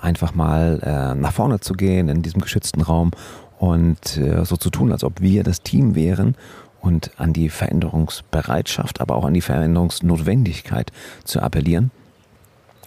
einfach 0.00 0.34
mal 0.34 0.80
äh, 0.82 1.14
nach 1.14 1.32
vorne 1.32 1.60
zu 1.60 1.74
gehen 1.74 2.08
in 2.08 2.22
diesem 2.22 2.40
geschützten 2.40 2.80
Raum 2.82 3.12
und 3.58 4.16
äh, 4.16 4.44
so 4.44 4.56
zu 4.56 4.70
tun, 4.70 4.92
als 4.92 5.04
ob 5.04 5.20
wir 5.20 5.44
das 5.44 5.62
Team 5.62 5.94
wären 5.94 6.34
und 6.80 7.12
an 7.16 7.32
die 7.32 7.48
Veränderungsbereitschaft, 7.48 9.00
aber 9.00 9.16
auch 9.16 9.24
an 9.24 9.34
die 9.34 9.40
Veränderungsnotwendigkeit 9.40 10.92
zu 11.24 11.40
appellieren. 11.40 11.90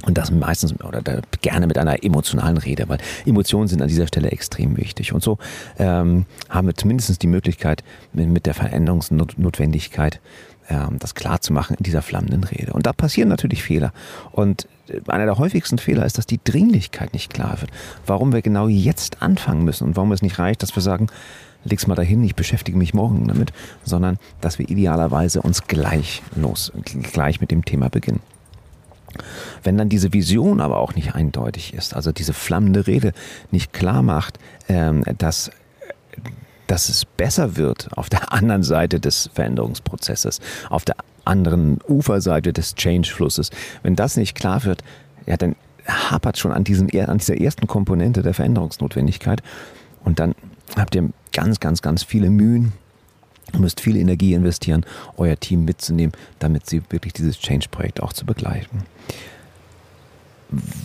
Und 0.05 0.17
das 0.17 0.31
meistens 0.31 0.74
oder 0.84 1.01
gerne 1.41 1.67
mit 1.67 1.77
einer 1.77 2.03
emotionalen 2.03 2.58
Rede, 2.58 2.89
weil 2.89 2.98
Emotionen 3.25 3.67
sind 3.67 3.81
an 3.81 3.88
dieser 3.88 4.08
Stelle 4.08 4.31
extrem 4.31 4.77
wichtig. 4.77 5.13
Und 5.13 5.24
so 5.24 5.38
ähm, 5.77 6.25
haben 6.50 6.67
wir 6.67 6.75
zumindest 6.75 7.22
die 7.22 7.27
Möglichkeit, 7.27 7.84
mit, 8.13 8.48
der 8.48 8.55
Veränderungsnotwendigkeit 8.55 10.20
ähm, 10.70 10.98
das 11.00 11.15
klar 11.15 11.41
zu 11.41 11.53
machen 11.53 11.75
in 11.77 11.84
dieser 11.84 12.01
flammenden 12.01 12.43
Rede. 12.43 12.74
Und 12.74 12.86
da 12.86 12.93
passieren 12.93 13.29
natürlich 13.29 13.63
Fehler. 13.63 13.93
Und 14.31 14.67
äh, 14.88 15.01
einer 15.08 15.25
der 15.25 15.38
häufigsten 15.38 15.77
Fehler 15.77 16.05
ist, 16.05 16.17
dass 16.17 16.25
die 16.25 16.39
Dringlichkeit 16.43 17.13
nicht 17.13 17.31
klar 17.31 17.62
wird. 17.62 17.72
Warum 18.05 18.34
wir 18.34 18.41
genau 18.41 18.67
jetzt 18.67 19.22
anfangen 19.22 19.63
müssen 19.63 19.86
und 19.86 19.96
warum 19.98 20.12
es 20.12 20.22
nicht 20.22 20.39
reicht, 20.39 20.63
dass 20.63 20.75
wir 20.75 20.81
sagen, 20.81 21.08
leg's 21.63 21.88
mal 21.88 21.96
dahin, 21.96 22.24
ich 22.24 22.36
beschäftige 22.36 22.77
mich 22.77 22.93
morgen 22.93 23.27
damit, 23.27 23.53
sondern 23.84 24.17
dass 24.39 24.60
wir 24.60 24.70
idealerweise 24.70 25.41
uns 25.41 25.67
gleich 25.67 26.24
los, 26.36 26.72
gleich 27.13 27.41
mit 27.41 27.51
dem 27.51 27.65
Thema 27.65 27.89
beginnen. 27.89 28.22
Wenn 29.63 29.77
dann 29.77 29.89
diese 29.89 30.13
Vision 30.13 30.62
aber 30.62 30.77
auch 30.77 30.96
nicht 30.96 31.15
eindeutig 31.15 31.74
ist, 31.74 31.96
also 31.96 32.12
diese 32.12 32.34
flammende 32.34 32.88
Rede 32.88 33.13
nicht 33.51 33.74
klar 33.74 34.01
macht, 34.01 34.39
ähm, 34.68 35.03
dass 35.18 35.51
dass 36.68 36.88
es 36.88 37.03
besser 37.03 37.58
wird 37.58 37.89
auf 37.98 38.10
der 38.10 38.32
anderen 38.32 38.63
Seite 38.63 39.01
des 39.01 39.30
Veränderungsprozesses, 39.34 40.39
auf 40.70 40.86
der 40.86 40.96
anderen 41.25 41.80
Uferseite 41.86 42.53
des 42.53 42.75
Change-Flusses. 42.75 43.50
Wenn 43.84 43.98
das 43.98 44.15
nicht 44.15 44.36
klar 44.36 44.63
wird, 44.63 44.82
ja, 45.25 45.36
dann 45.36 45.58
hapert 45.86 46.38
schon 46.38 46.53
an, 46.53 46.63
diesem, 46.63 46.88
an 47.08 47.18
dieser 47.18 47.39
ersten 47.39 47.68
Komponente 47.68 48.22
der 48.22 48.34
Veränderungsnotwendigkeit. 48.34 49.44
Und 50.06 50.20
dann 50.20 50.34
habt 50.77 50.96
ihr 50.96 51.10
ganz, 51.34 51.60
ganz, 51.60 51.82
ganz 51.82 52.03
viele 52.03 52.30
Mühen, 52.30 52.72
Ihr 53.53 53.60
müsst 53.60 53.81
viel 53.81 53.98
Energie 53.98 54.34
investieren, 54.34 54.86
euer 55.17 55.39
Team 55.39 55.65
mitzunehmen, 55.65 56.13
damit 56.39 56.67
sie 56.70 56.81
wirklich 56.89 57.13
dieses 57.13 57.39
Change-Projekt 57.39 58.01
auch 58.01 58.13
zu 58.13 58.25
begleiten. 58.25 58.84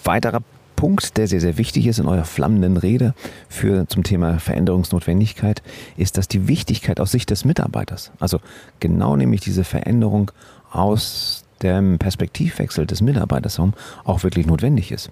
Weiterer 0.04 0.42
Punkt, 0.76 1.16
der 1.16 1.26
sehr, 1.26 1.40
sehr 1.40 1.58
wichtig 1.58 1.87
ist 1.87 1.99
in 1.99 2.06
eurer 2.06 2.25
flammenden 2.25 2.76
Rede 2.76 3.14
für, 3.49 3.88
zum 3.88 4.02
Thema 4.04 4.38
Veränderungsnotwendigkeit, 4.38 5.62
ist, 5.96 6.18
dass 6.18 6.28
die 6.28 6.49
Wichtigkeit 6.49 7.00
aus 7.00 7.11
Sicht 7.11 7.30
des 7.30 7.44
Mitarbeiters, 7.44 8.12
also 8.20 8.40
genau 8.78 9.16
nämlich 9.16 9.40
diese 9.40 9.64
Veränderung 9.64 10.30
aus 10.70 11.44
dem 11.62 11.99
Perspektivwechsel 11.99 12.87
des 12.87 13.00
Mitarbeiters 13.00 13.58
auch 14.04 14.23
wirklich 14.23 14.46
notwendig 14.46 14.92
ist. 14.92 15.11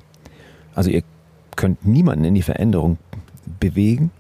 Also 0.75 0.91
ihr 0.91 1.03
könnt 1.57 1.87
niemanden 1.87 2.25
in 2.25 2.35
die 2.35 2.43
Veränderung 2.43 2.99
bewegen, 3.59 4.11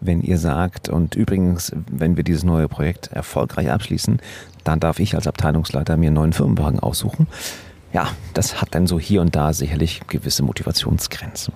wenn 0.00 0.22
ihr 0.22 0.38
sagt, 0.38 0.88
und 0.88 1.14
übrigens, 1.14 1.72
wenn 1.90 2.16
wir 2.16 2.24
dieses 2.24 2.44
neue 2.44 2.68
Projekt 2.68 3.08
erfolgreich 3.08 3.70
abschließen, 3.70 4.20
dann 4.64 4.80
darf 4.80 4.98
ich 5.00 5.14
als 5.14 5.26
Abteilungsleiter 5.26 5.96
mir 5.96 6.08
einen 6.08 6.14
neuen 6.14 6.32
Firmenwagen 6.32 6.80
aussuchen 6.80 7.26
ja, 7.92 8.08
das 8.34 8.60
hat 8.60 8.74
dann 8.74 8.86
so 8.86 8.98
hier 8.98 9.20
und 9.20 9.34
da 9.34 9.52
sicherlich 9.52 10.00
gewisse 10.06 10.42
Motivationsgrenzen. 10.42 11.54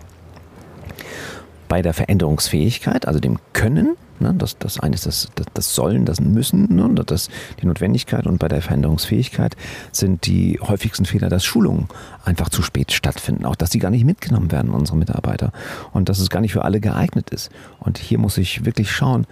Bei 1.69 1.83
der 1.83 1.95
Veränderungsfähigkeit, 1.95 3.07
also 3.07 3.21
dem 3.21 3.39
Können, 3.53 3.97
ne, 4.21 4.35
das, 4.37 4.59
das 4.59 4.81
eine 4.81 4.95
ist 4.95 5.07
das, 5.07 5.29
das, 5.35 5.47
das 5.55 5.75
Sollen, 5.75 6.05
das 6.05 6.21
Müssen, 6.21 6.75
ne, 6.75 6.89
das, 7.05 7.29
die 7.61 7.67
Notwendigkeit 7.67 8.27
und 8.27 8.39
bei 8.39 8.49
der 8.49 8.63
Veränderungsfähigkeit 8.63 9.57
sind 9.93 10.27
die 10.27 10.59
häufigsten 10.61 11.05
Fehler, 11.05 11.29
dass 11.29 11.45
Schulungen 11.45 11.89
einfach 12.25 12.49
zu 12.49 12.63
spät 12.63 12.93
stattfinden, 12.93 13.45
auch 13.45 13.57
dass 13.57 13.71
sie 13.71 13.79
gar 13.79 13.91
nicht 13.91 14.05
mitgenommen 14.05 14.53
werden, 14.53 14.71
unsere 14.71 14.99
Mitarbeiter, 14.99 15.53
und 15.93 16.09
dass 16.09 16.19
es 16.19 16.31
gar 16.31 16.41
nicht 16.41 16.53
für 16.53 16.65
alle 16.65 16.81
geeignet 16.81 17.31
ist. 17.31 17.51
Und 17.81 17.99
hier 17.99 18.19
muss 18.19 18.39
ich 18.39 18.65
wirklich 18.65 18.91
schauen, 18.91 19.27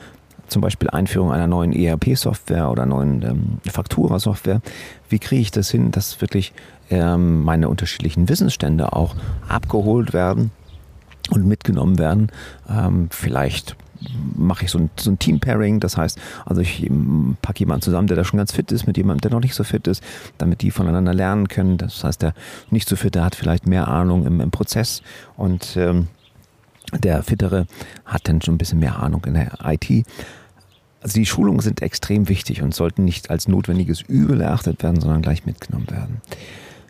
zum 0.49 0.61
Beispiel 0.61 0.91
Einführung 0.91 1.33
einer 1.33 1.47
neuen 1.47 1.73
ERP-Software 1.73 2.71
oder 2.71 2.85
neuen 2.85 3.23
ähm, 3.23 3.61
Faktura-Software. 3.71 4.61
Wie 5.09 5.19
kriege 5.19 5.41
ich 5.41 5.51
das 5.51 5.71
hin, 5.71 5.93
dass 5.93 6.21
wirklich 6.21 6.53
ähm, 6.91 7.43
meine 7.43 7.71
unterschiedlichen 7.71 8.29
Wissensstände 8.29 8.93
auch 8.93 9.15
abgeholt 9.49 10.13
werden 10.13 10.51
und 11.31 11.47
mitgenommen 11.47 11.99
werden? 11.99 12.31
Ähm, 12.69 13.09
vielleicht 13.11 13.77
mache 14.37 14.65
ich 14.65 14.71
so 14.71 14.79
ein, 14.79 14.91
so 14.99 15.11
ein 15.11 15.19
Team-Pairing, 15.19 15.81
das 15.81 15.97
heißt, 15.97 16.19
also 16.45 16.61
ich 16.61 16.85
ähm, 16.85 17.37
packe 17.43 17.61
jemanden 17.61 17.83
zusammen, 17.83 18.09
der 18.09 18.17
da 18.17 18.25
schon 18.25 18.39
ganz 18.39 18.53
fit 18.53 18.73
ist, 18.73 18.87
mit 18.87 18.97
jemandem, 18.97 19.21
der 19.21 19.31
noch 19.31 19.43
nicht 19.43 19.55
so 19.55 19.65
fit 19.65 19.87
ist, 19.87 20.03
damit 20.39 20.63
die 20.63 20.71
voneinander 20.71 21.15
lernen 21.15 21.49
können. 21.49 21.79
Das 21.79 22.03
heißt, 22.03 22.23
der 22.23 22.35
nicht 22.71 22.89
so 22.89 22.97
fit, 22.97 23.15
der 23.15 23.25
hat 23.25 23.35
vielleicht 23.35 23.67
mehr 23.67 23.89
Ahnung 23.89 24.27
im, 24.27 24.41
im 24.41 24.51
Prozess 24.51 25.03
und 25.37 25.77
ähm, 25.77 26.09
der 26.99 27.23
Fittere 27.23 27.67
hat 28.05 28.29
dann 28.29 28.43
schon 28.43 28.55
ein 28.55 28.59
bisschen 28.59 28.81
mehr 28.81 28.99
Ahnung 28.99 29.25
in 29.27 29.35
der 29.35 29.59
IT. 29.65 30.07
Also 31.01 31.15
die 31.15 31.27
Schulungen 31.27 31.61
sind 31.61 31.83
extrem 31.83 32.29
wichtig 32.29 32.63
und 32.63 32.75
sollten 32.75 33.05
nicht 33.05 33.31
als 33.31 33.49
notwendiges 33.49 34.03
Übel 34.03 34.41
erachtet 34.41 34.83
werden, 34.83 35.01
sondern 35.01 35.23
gleich 35.23 35.47
mitgenommen 35.47 35.91
werden. 35.91 36.21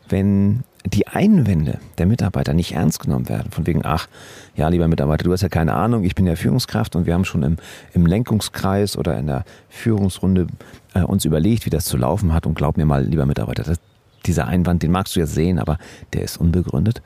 Wenn 0.09 0.65
die 0.85 1.07
Einwände 1.07 1.79
der 1.99 2.07
Mitarbeiter 2.07 2.55
nicht 2.55 2.73
ernst 2.73 3.01
genommen 3.01 3.29
werden, 3.29 3.51
von 3.51 3.67
wegen, 3.67 3.83
ach, 3.85 4.09
ja, 4.57 4.69
lieber 4.69 4.89
Mitarbeiter, 4.89 5.25
du 5.25 5.33
hast 5.33 5.43
ja 5.43 5.49
keine 5.49 5.75
Ahnung, 5.75 6.05
ich 6.05 6.15
bin 6.15 6.27
ja 6.27 6.37
Führungskraft 6.37 6.97
und 6.97 7.07
wir 7.07 7.15
haben 7.15 7.25
schon 7.25 7.43
im, 7.43 7.57
im 7.95 8.07
Lenkungskreis 8.07 8.97
oder 8.97 9.19
in 9.19 9.27
der 9.27 9.45
Führungsrunde 9.69 10.49
äh, 10.95 11.03
uns 11.03 11.25
überlegt, 11.25 11.67
wie 11.67 11.71
das 11.71 11.85
zu 11.85 11.97
laufen 11.97 12.33
hat 12.33 12.47
und 12.47 12.55
glaub 12.55 12.77
mir 12.77 12.85
mal, 12.85 13.05
lieber 13.05 13.27
Mitarbeiter, 13.27 13.63
das, 13.63 13.79
dieser 14.27 14.47
Einwand, 14.47 14.83
den 14.83 14.91
magst 14.91 15.15
du 15.17 15.21
ja 15.21 15.27
sehen, 15.27 15.59
aber 15.59 15.79
der 16.13 16.23
ist 16.23 16.37
unbegründet. 16.37 17.03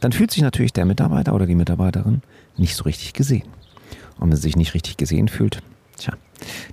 Dann 0.00 0.12
fühlt 0.12 0.30
sich 0.30 0.42
natürlich 0.42 0.72
der 0.72 0.84
Mitarbeiter 0.84 1.34
oder 1.34 1.46
die 1.46 1.54
Mitarbeiterin 1.54 2.22
nicht 2.56 2.76
so 2.76 2.84
richtig 2.84 3.12
gesehen. 3.12 3.44
Und 4.18 4.30
wenn 4.30 4.36
sie 4.36 4.42
sich 4.42 4.56
nicht 4.56 4.74
richtig 4.74 4.96
gesehen 4.96 5.28
fühlt, 5.28 5.62
Tja, 6.00 6.14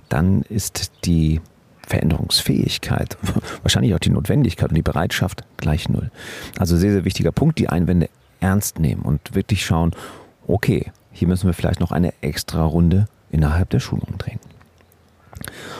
dann 0.08 0.42
ist 0.42 0.92
die 1.04 1.40
Veränderungsfähigkeit, 1.88 3.16
wahrscheinlich 3.62 3.94
auch 3.94 3.98
die 3.98 4.10
Notwendigkeit 4.10 4.68
und 4.68 4.74
die 4.74 4.82
Bereitschaft 4.82 5.44
gleich 5.56 5.88
null. 5.88 6.10
Also 6.58 6.76
sehr, 6.76 6.92
sehr 6.92 7.04
wichtiger 7.04 7.32
Punkt, 7.32 7.58
die 7.58 7.68
Einwände 7.68 8.08
ernst 8.40 8.78
nehmen 8.78 9.02
und 9.02 9.34
wirklich 9.34 9.64
schauen, 9.64 9.92
okay, 10.46 10.92
hier 11.12 11.28
müssen 11.28 11.46
wir 11.46 11.54
vielleicht 11.54 11.80
noch 11.80 11.90
eine 11.90 12.12
extra 12.20 12.64
Runde 12.64 13.08
innerhalb 13.30 13.70
der 13.70 13.80
Schulung 13.80 14.16
drehen. 14.18 14.38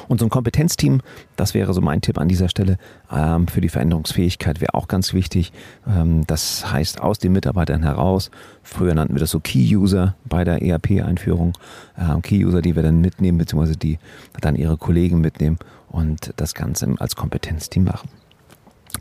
Und 0.08 0.20
so 0.20 0.26
ein 0.26 0.30
Kompetenzteam, 0.30 1.00
das 1.36 1.54
wäre 1.54 1.74
so 1.74 1.80
mein 1.80 2.00
Tipp 2.00 2.18
an 2.18 2.28
dieser 2.28 2.48
Stelle 2.48 2.78
ähm, 3.12 3.48
für 3.48 3.60
die 3.60 3.68
Veränderungsfähigkeit, 3.68 4.60
wäre 4.60 4.74
auch 4.74 4.88
ganz 4.88 5.12
wichtig. 5.12 5.52
Ähm, 5.86 6.26
das 6.26 6.70
heißt, 6.70 7.00
aus 7.00 7.18
den 7.18 7.32
Mitarbeitern 7.32 7.82
heraus, 7.82 8.30
früher 8.62 8.94
nannten 8.94 9.14
wir 9.14 9.20
das 9.20 9.30
so 9.30 9.40
Key-User 9.40 10.14
bei 10.24 10.44
der 10.44 10.62
ERP-Einführung, 10.62 11.52
ähm, 11.98 12.22
Key-User, 12.22 12.62
die 12.62 12.76
wir 12.76 12.82
dann 12.82 13.00
mitnehmen, 13.00 13.38
beziehungsweise 13.38 13.76
die 13.76 13.98
dann 14.40 14.56
ihre 14.56 14.76
Kollegen 14.76 15.20
mitnehmen 15.20 15.58
und 15.88 16.32
das 16.36 16.54
Ganze 16.54 16.94
als 16.98 17.16
Kompetenzteam 17.16 17.84
machen. 17.84 18.08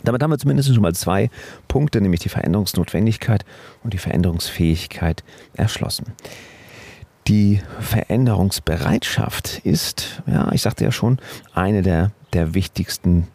Damit 0.04 0.22
haben 0.22 0.32
wir 0.32 0.38
zumindest 0.38 0.74
schon 0.74 0.82
mal 0.82 0.94
zwei 0.94 1.30
Punkte, 1.68 2.02
nämlich 2.02 2.22
die 2.22 2.30
Veränderungsnotwendigkeit 2.30 3.46
und 3.84 3.94
die 3.94 3.98
Veränderungsfähigkeit 3.98 5.24
erschlossen. 5.54 6.14
Die 7.28 7.60
Veränderungsbereitschaft 7.82 9.60
ist, 9.66 10.22
ja, 10.28 10.52
ich 10.54 10.62
sagte 10.62 10.86
ja 10.86 10.92
schon, 10.92 11.20
eine 11.54 11.82
der, 11.82 12.12
der 12.32 12.54
wichtigsten 12.54 13.28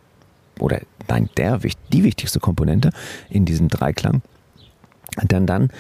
oder 0.59 0.81
nein, 1.09 1.29
der, 1.37 1.61
die 1.93 2.05
wichtigste 2.05 2.41
Komponente 2.41 2.91
in 3.29 3.45
diesem 3.45 3.69
Dreiklang. 3.69 4.23
Denn 5.23 5.47
dann, 5.47 5.71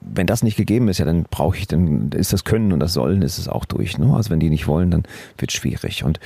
wenn 0.00 0.28
das 0.28 0.44
nicht 0.44 0.56
gegeben 0.56 0.88
ist, 0.88 0.98
ja, 0.98 1.04
dann 1.04 1.24
brauche 1.24 1.56
ich, 1.56 1.66
dann 1.66 2.12
ist 2.12 2.32
das 2.32 2.44
Können 2.44 2.72
und 2.72 2.80
das 2.80 2.92
Sollen 2.92 3.22
ist 3.22 3.38
es 3.38 3.48
auch 3.48 3.64
durch. 3.64 3.98
Ne? 3.98 4.14
Also 4.14 4.30
wenn 4.30 4.40
die 4.40 4.50
nicht 4.50 4.68
wollen, 4.68 4.92
dann 4.92 5.02
wird 5.38 5.50
es 5.50 5.56
schwierig. 5.56 6.04
Und 6.04 6.20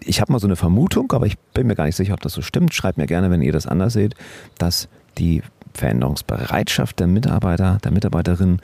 ich 0.00 0.20
habe 0.20 0.32
mal 0.32 0.40
so 0.40 0.46
eine 0.46 0.56
Vermutung, 0.56 1.12
aber 1.12 1.26
ich 1.26 1.38
bin 1.54 1.68
mir 1.68 1.76
gar 1.76 1.84
nicht 1.84 1.96
sicher, 1.96 2.14
ob 2.14 2.20
das 2.20 2.32
so 2.32 2.42
stimmt. 2.42 2.74
Schreibt 2.74 2.98
mir 2.98 3.06
gerne, 3.06 3.30
wenn 3.30 3.42
ihr 3.42 3.52
das 3.52 3.66
anders 3.66 3.92
seht, 3.92 4.14
dass 4.58 4.88
die 5.18 5.42
Veränderungsbereitschaft 5.74 6.98
der 6.98 7.06
Mitarbeiter, 7.06 7.78
der 7.82 7.92
Mitarbeiterin 7.92 8.60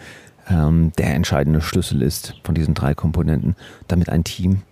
ähm, 0.50 0.92
der 0.98 1.14
entscheidende 1.14 1.60
Schlüssel 1.60 2.02
ist 2.02 2.34
von 2.42 2.54
diesen 2.54 2.74
drei 2.74 2.94
Komponenten, 2.94 3.56
damit 3.86 4.08
ein 4.08 4.24
Team 4.24 4.62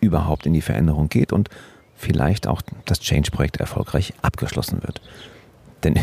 überhaupt 0.00 0.46
in 0.46 0.52
die 0.52 0.60
Veränderung 0.60 1.08
geht 1.08 1.32
und 1.32 1.48
vielleicht 1.96 2.46
auch 2.46 2.62
das 2.84 3.00
Change-Projekt 3.00 3.58
erfolgreich 3.58 4.12
abgeschlossen 4.22 4.82
wird. 4.82 5.00
Denn 5.82 5.98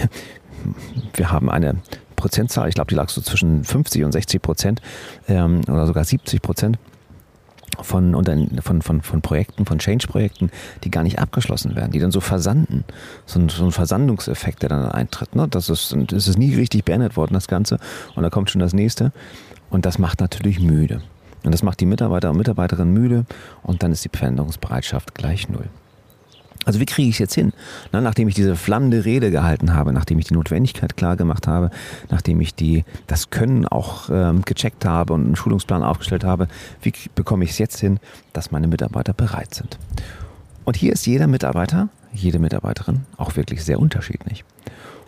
wir 1.13 1.31
haben 1.31 1.49
eine 1.49 1.77
Prozentzahl, 2.15 2.69
ich 2.69 2.75
glaube, 2.75 2.89
die 2.89 2.95
lag 2.95 3.09
so 3.09 3.21
zwischen 3.21 3.63
50 3.63 4.03
und 4.03 4.11
60 4.11 4.41
Prozent 4.41 4.81
ähm, 5.27 5.61
oder 5.67 5.87
sogar 5.87 6.03
70 6.03 6.41
Prozent 6.41 6.77
von, 7.81 8.13
von, 8.61 8.81
von, 8.81 9.01
von 9.01 9.21
Projekten, 9.21 9.65
von 9.65 9.79
Change-Projekten, 9.79 10.49
die 10.83 10.91
gar 10.91 11.03
nicht 11.03 11.19
abgeschlossen 11.19 11.75
werden, 11.75 11.91
die 11.91 11.99
dann 11.99 12.11
so 12.11 12.19
versanden. 12.19 12.83
So 13.25 13.39
ein, 13.39 13.49
so 13.49 13.65
ein 13.65 13.71
Versandungseffekt, 13.71 14.61
der 14.61 14.69
dann 14.69 14.85
eintritt. 14.85 15.35
Ne? 15.35 15.47
Das, 15.49 15.69
ist, 15.69 15.95
das 16.07 16.27
ist 16.27 16.37
nie 16.37 16.55
richtig 16.55 16.85
beendet 16.85 17.17
worden, 17.17 17.33
das 17.33 17.47
Ganze. 17.47 17.79
Und 18.15 18.23
da 18.23 18.29
kommt 18.29 18.49
schon 18.49 18.61
das 18.61 18.73
nächste. 18.73 19.11
Und 19.69 19.85
das 19.85 19.97
macht 19.97 20.19
natürlich 20.19 20.59
müde. 20.59 21.01
Und 21.43 21.53
das 21.53 21.63
macht 21.63 21.79
die 21.79 21.85
Mitarbeiter 21.85 22.29
und 22.29 22.37
Mitarbeiterinnen 22.37 22.93
müde. 22.93 23.25
Und 23.63 23.83
dann 23.83 23.91
ist 23.91 24.05
die 24.05 24.09
Veränderungsbereitschaft 24.15 25.15
gleich 25.15 25.49
null. 25.49 25.69
Also 26.65 26.79
wie 26.79 26.85
kriege 26.85 27.09
ich 27.09 27.15
es 27.15 27.19
jetzt 27.19 27.33
hin? 27.33 27.53
Na, 27.91 28.01
nachdem 28.01 28.27
ich 28.27 28.35
diese 28.35 28.55
flammende 28.55 29.03
Rede 29.03 29.31
gehalten 29.31 29.73
habe, 29.73 29.93
nachdem 29.93 30.19
ich 30.19 30.25
die 30.25 30.35
Notwendigkeit 30.35 30.95
klar 30.95 31.15
gemacht 31.15 31.47
habe, 31.47 31.71
nachdem 32.09 32.39
ich 32.41 32.53
die, 32.53 32.85
das 33.07 33.29
Können 33.29 33.65
auch 33.65 34.09
ähm, 34.11 34.43
gecheckt 34.43 34.85
habe 34.85 35.13
und 35.13 35.25
einen 35.25 35.35
Schulungsplan 35.35 35.83
aufgestellt 35.83 36.23
habe, 36.23 36.47
wie 36.81 36.93
bekomme 37.15 37.43
ich 37.45 37.51
es 37.51 37.57
jetzt 37.57 37.79
hin, 37.79 37.99
dass 38.33 38.51
meine 38.51 38.67
Mitarbeiter 38.67 39.13
bereit 39.13 39.55
sind? 39.55 39.79
Und 40.63 40.77
hier 40.77 40.93
ist 40.93 41.07
jeder 41.07 41.27
Mitarbeiter, 41.27 41.89
jede 42.13 42.37
Mitarbeiterin 42.39 43.01
auch 43.17 43.35
wirklich 43.35 43.63
sehr 43.63 43.79
unterschiedlich. 43.79 44.43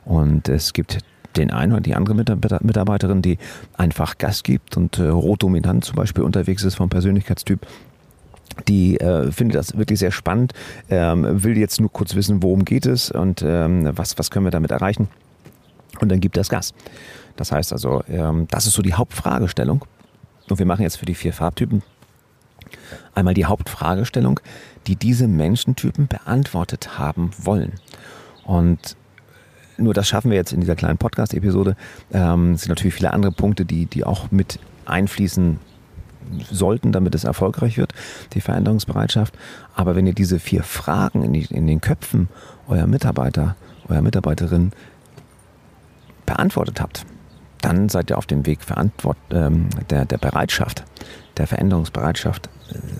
Und 0.05 0.50
es 0.50 0.74
gibt 0.74 1.00
den 1.38 1.51
einen 1.51 1.74
oder 1.74 1.81
die 1.81 1.95
andere 1.95 2.15
Mitarbeiterin, 2.15 3.22
die 3.22 3.38
einfach 3.75 4.17
Gas 4.17 4.43
gibt 4.43 4.77
und 4.77 5.00
äh, 5.00 5.07
rot 5.07 5.43
dominant 5.43 5.83
zum 5.83 5.95
Beispiel 5.95 6.24
unterwegs 6.24 6.63
ist 6.63 6.75
vom 6.75 6.89
Persönlichkeitstyp 6.89 7.65
die 8.67 9.00
äh, 9.00 9.31
findet 9.31 9.55
das 9.55 9.77
wirklich 9.77 10.00
sehr 10.00 10.12
spannend, 10.12 10.53
ähm, 10.89 11.43
will 11.43 11.57
jetzt 11.57 11.79
nur 11.79 11.91
kurz 11.91 12.15
wissen, 12.15 12.43
worum 12.43 12.65
geht 12.65 12.86
es 12.86 13.12
und 13.12 13.43
ähm, 13.45 13.89
was, 13.95 14.17
was 14.17 14.31
können 14.31 14.45
wir 14.45 14.51
damit 14.51 14.72
erreichen. 14.72 15.07
Und 16.00 16.10
dann 16.10 16.19
gibt 16.19 16.38
das 16.38 16.50
Gas. 16.50 16.74
Das 17.36 17.51
heißt 17.51 17.74
also, 17.74 18.03
ähm, 18.07 18.48
das 18.50 18.67
ist 18.67 18.74
so 18.74 18.81
die 18.81 18.93
Hauptfragestellung. 18.93 19.86
Und 20.50 20.60
wir 20.60 20.65
machen 20.65 20.81
jetzt 20.81 20.98
für 20.98 21.05
die 21.05 21.15
vier 21.15 21.33
Farbtypen 21.33 21.83
einmal 23.15 23.33
die 23.33 23.45
Hauptfragestellung, 23.45 24.39
die 24.88 24.95
diese 24.95 25.27
Menschentypen 25.27 26.07
beantwortet 26.07 26.98
haben 26.98 27.31
wollen. 27.38 27.74
Und 28.43 28.98
nur 29.77 29.93
das 29.93 30.07
schaffen 30.07 30.31
wir 30.31 30.38
jetzt 30.38 30.53
in 30.53 30.60
dieser 30.62 30.75
kleinen 30.75 30.98
Podcast-Episode. 30.98 31.75
Ähm, 32.12 32.53
es 32.53 32.62
sind 32.62 32.69
natürlich 32.69 32.93
viele 32.93 33.13
andere 33.13 33.31
Punkte, 33.31 33.65
die, 33.65 33.86
die 33.86 34.03
auch 34.03 34.31
mit 34.31 34.60
einfließen 34.86 35.60
sollten, 36.51 36.91
damit 36.91 37.15
es 37.15 37.23
erfolgreich 37.23 37.77
wird, 37.77 37.93
die 38.33 38.41
Veränderungsbereitschaft. 38.41 39.33
Aber 39.75 39.95
wenn 39.95 40.07
ihr 40.07 40.13
diese 40.13 40.39
vier 40.39 40.63
Fragen 40.63 41.23
in, 41.23 41.33
die, 41.33 41.45
in 41.45 41.67
den 41.67 41.81
Köpfen 41.81 42.29
eurer 42.67 42.87
Mitarbeiter, 42.87 43.55
eurer 43.87 44.01
Mitarbeiterin 44.01 44.71
beantwortet 46.25 46.81
habt, 46.81 47.05
dann 47.61 47.89
seid 47.89 48.09
ihr 48.09 48.17
auf 48.17 48.25
dem 48.25 48.45
Weg 48.45 48.61
Verantwort, 48.61 49.17
ähm, 49.31 49.69
der, 49.89 50.05
der 50.05 50.17
Bereitschaft, 50.17 50.83
der 51.37 51.47
Veränderungsbereitschaft 51.47 52.49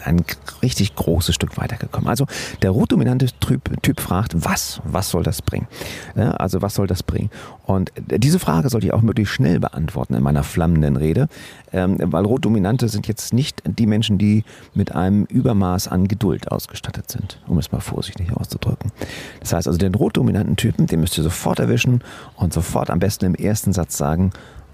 ein 0.04 0.24
richtig 0.62 0.96
großes 0.96 1.36
Stück 1.36 1.58
weitergekommen. 1.58 2.08
Also 2.10 2.26
der 2.62 2.72
rotdominante 2.72 3.28
typ, 3.40 3.82
typ 3.82 4.00
fragt, 4.00 4.34
was, 4.36 4.82
was 4.84 5.10
soll 5.10 5.24
das 5.24 5.42
bringen? 5.42 5.68
Ja, 6.16 6.32
also 6.32 6.62
was 6.62 6.76
soll 6.76 6.88
das 6.88 7.04
bringen? 7.04 7.30
Und 7.66 7.92
diese 7.98 8.40
Frage 8.40 8.70
sollte 8.70 8.88
ich 8.88 8.94
auch 8.94 9.02
möglichst 9.02 9.34
schnell 9.34 9.60
beantworten 9.60 10.14
in 10.16 10.24
meiner 10.24 10.44
flammenden 10.44 10.96
Rede, 10.98 11.28
ähm, 11.72 11.98
weil 12.00 12.26
rotdominante 12.26 12.90
sind 12.90 13.08
jetzt 13.08 13.34
nicht 13.34 13.62
die 13.66 13.88
Menschen, 13.88 14.18
die 14.18 14.44
mit 14.74 14.94
einem 14.94 15.26
Übermaß 15.26 15.88
an 15.88 16.08
Geduld 16.08 16.52
ausgestattet 16.52 17.10
sind, 17.10 17.40
um 17.48 17.58
es 17.58 17.72
mal 17.72 17.82
vorsichtig 17.82 18.36
auszudrücken. 18.36 18.92
Das 19.40 19.54
heißt 19.54 19.68
also 19.68 19.80
den 19.80 19.96
rotdominanten 19.96 20.56
Typen, 20.56 20.88
den 20.88 21.00
müsst 21.00 21.18
ihr 21.18 21.24
sofort 21.24 21.60
erwischen 21.60 22.04
und 22.36 22.54
sofort 22.54 22.90
am 22.90 23.00
besten 23.00 23.26
im 23.26 23.36
ersten 23.36 23.74
Satz 23.74 23.98
sagen, 23.98 24.32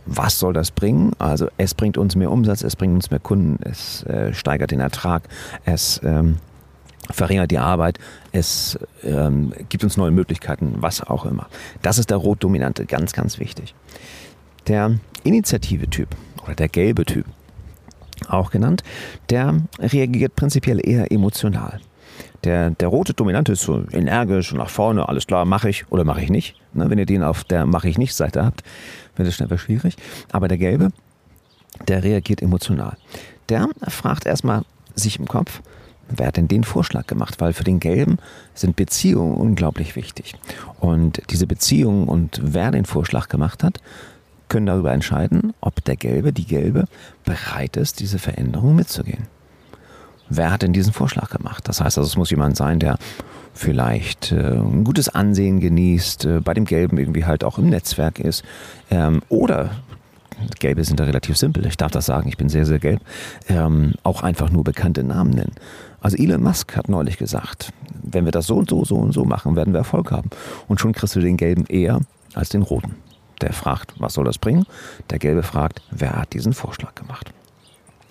was 0.09 0.39
soll 0.39 0.53
das 0.53 0.71
bringen? 0.71 1.11
Also 1.19 1.49
es 1.57 1.73
bringt 1.73 1.97
uns 1.97 2.15
mehr 2.15 2.31
Umsatz, 2.31 2.63
es 2.63 2.75
bringt 2.75 2.95
uns 2.95 3.11
mehr 3.11 3.19
Kunden, 3.19 3.59
es 3.61 4.03
äh, 4.03 4.33
steigert 4.33 4.71
den 4.71 4.79
Ertrag, 4.79 5.23
es 5.65 6.01
ähm, 6.03 6.37
verringert 7.11 7.51
die 7.51 7.59
Arbeit, 7.59 7.99
es 8.31 8.77
ähm, 9.03 9.53
gibt 9.69 9.83
uns 9.83 9.97
neue 9.97 10.11
Möglichkeiten, 10.11 10.75
was 10.79 11.01
auch 11.01 11.25
immer. 11.25 11.47
Das 11.81 11.97
ist 11.97 12.09
der 12.09 12.17
Rot-Dominante, 12.17 12.85
ganz, 12.85 13.13
ganz 13.13 13.39
wichtig. 13.39 13.75
Der 14.67 14.99
Initiative-Typ 15.23 16.09
oder 16.43 16.55
der 16.55 16.69
gelbe 16.69 17.05
Typ, 17.05 17.25
auch 18.27 18.51
genannt, 18.51 18.83
der 19.29 19.61
reagiert 19.79 20.35
prinzipiell 20.35 20.79
eher 20.85 21.11
emotional. 21.11 21.79
Der, 22.43 22.69
der 22.69 22.87
rote 22.87 23.13
Dominante 23.13 23.53
ist 23.53 23.61
so 23.61 23.83
energisch 23.91 24.51
und 24.51 24.59
nach 24.59 24.69
vorne, 24.69 25.09
alles 25.09 25.27
klar, 25.27 25.45
mache 25.45 25.69
ich 25.69 25.91
oder 25.91 26.03
mache 26.03 26.21
ich 26.21 26.29
nicht. 26.29 26.55
Ne, 26.73 26.89
wenn 26.89 26.97
ihr 26.97 27.05
den 27.05 27.23
auf 27.23 27.43
der 27.43 27.65
mache 27.65 27.89
ich 27.89 27.97
nicht 27.97 28.15
Seite 28.15 28.45
habt, 28.45 28.63
wird 29.15 29.27
es 29.27 29.35
schnell 29.35 29.57
schwierig. 29.57 29.95
Aber 30.31 30.47
der 30.47 30.57
gelbe, 30.57 30.89
der 31.87 32.03
reagiert 32.03 32.41
emotional. 32.41 32.97
Der 33.49 33.67
fragt 33.87 34.25
erstmal 34.25 34.63
sich 34.95 35.19
im 35.19 35.27
Kopf, 35.27 35.61
wer 36.07 36.27
hat 36.27 36.37
denn 36.37 36.47
den 36.47 36.63
Vorschlag 36.63 37.07
gemacht? 37.07 37.41
Weil 37.41 37.53
für 37.53 37.63
den 37.63 37.79
Gelben 37.79 38.17
sind 38.53 38.75
Beziehungen 38.75 39.35
unglaublich 39.35 39.95
wichtig. 39.95 40.35
Und 40.79 41.21
diese 41.29 41.47
Beziehungen 41.47 42.07
und 42.07 42.39
wer 42.41 42.71
den 42.71 42.85
Vorschlag 42.85 43.27
gemacht 43.27 43.63
hat, 43.63 43.79
können 44.47 44.65
darüber 44.65 44.93
entscheiden, 44.93 45.53
ob 45.61 45.83
der 45.83 45.95
Gelbe, 45.95 46.33
die 46.33 46.45
Gelbe 46.45 46.85
bereit 47.25 47.77
ist, 47.77 47.99
diese 47.99 48.17
Veränderung 48.17 48.75
mitzugehen 48.75 49.27
wer 50.29 50.51
hat 50.51 50.61
denn 50.61 50.73
diesen 50.73 50.93
Vorschlag 50.93 51.29
gemacht? 51.29 51.67
Das 51.67 51.81
heißt 51.81 51.97
also, 51.97 52.07
es 52.07 52.17
muss 52.17 52.29
jemand 52.29 52.55
sein, 52.55 52.79
der 52.79 52.97
vielleicht 53.53 54.31
äh, 54.31 54.57
ein 54.57 54.83
gutes 54.83 55.09
Ansehen 55.09 55.59
genießt, 55.59 56.25
äh, 56.25 56.39
bei 56.39 56.53
dem 56.53 56.65
Gelben 56.65 56.97
irgendwie 56.97 57.25
halt 57.25 57.43
auch 57.43 57.57
im 57.57 57.69
Netzwerk 57.69 58.19
ist. 58.19 58.43
Ähm, 58.89 59.21
oder 59.29 59.71
Gelbe 60.59 60.83
sind 60.83 60.99
da 60.99 61.03
relativ 61.03 61.37
simpel, 61.37 61.65
ich 61.65 61.75
darf 61.75 61.91
das 61.91 62.05
sagen, 62.05 62.29
ich 62.29 62.37
bin 62.37 62.47
sehr, 62.49 62.65
sehr 62.65 62.79
gelb, 62.79 63.01
ähm, 63.49 63.93
auch 64.03 64.23
einfach 64.23 64.49
nur 64.49 64.63
bekannte 64.63 65.03
Namen 65.03 65.31
nennen. 65.31 65.53
Also 66.01 66.15
Elon 66.17 66.41
Musk 66.41 66.77
hat 66.77 66.87
neulich 66.87 67.17
gesagt, 67.17 67.73
wenn 68.01 68.25
wir 68.25 68.31
das 68.31 68.47
so 68.47 68.55
und 68.55 68.69
so, 68.69 68.85
so 68.85 68.95
und 68.95 69.11
so 69.11 69.25
machen, 69.25 69.55
werden 69.55 69.73
wir 69.73 69.79
Erfolg 69.79 70.11
haben. 70.11 70.29
Und 70.67 70.79
schon 70.79 70.93
kriegst 70.93 71.15
du 71.15 71.19
den 71.19 71.35
Gelben 71.35 71.65
eher 71.65 71.99
als 72.33 72.49
den 72.49 72.61
Roten. 72.61 72.95
Der 73.41 73.53
fragt, 73.53 73.93
was 73.99 74.13
soll 74.13 74.25
das 74.25 74.37
bringen? 74.37 74.65
Der 75.09 75.19
Gelbe 75.19 75.43
fragt, 75.43 75.81
wer 75.91 76.13
hat 76.13 76.33
diesen 76.33 76.53
Vorschlag 76.53 76.95
gemacht? 76.95 77.33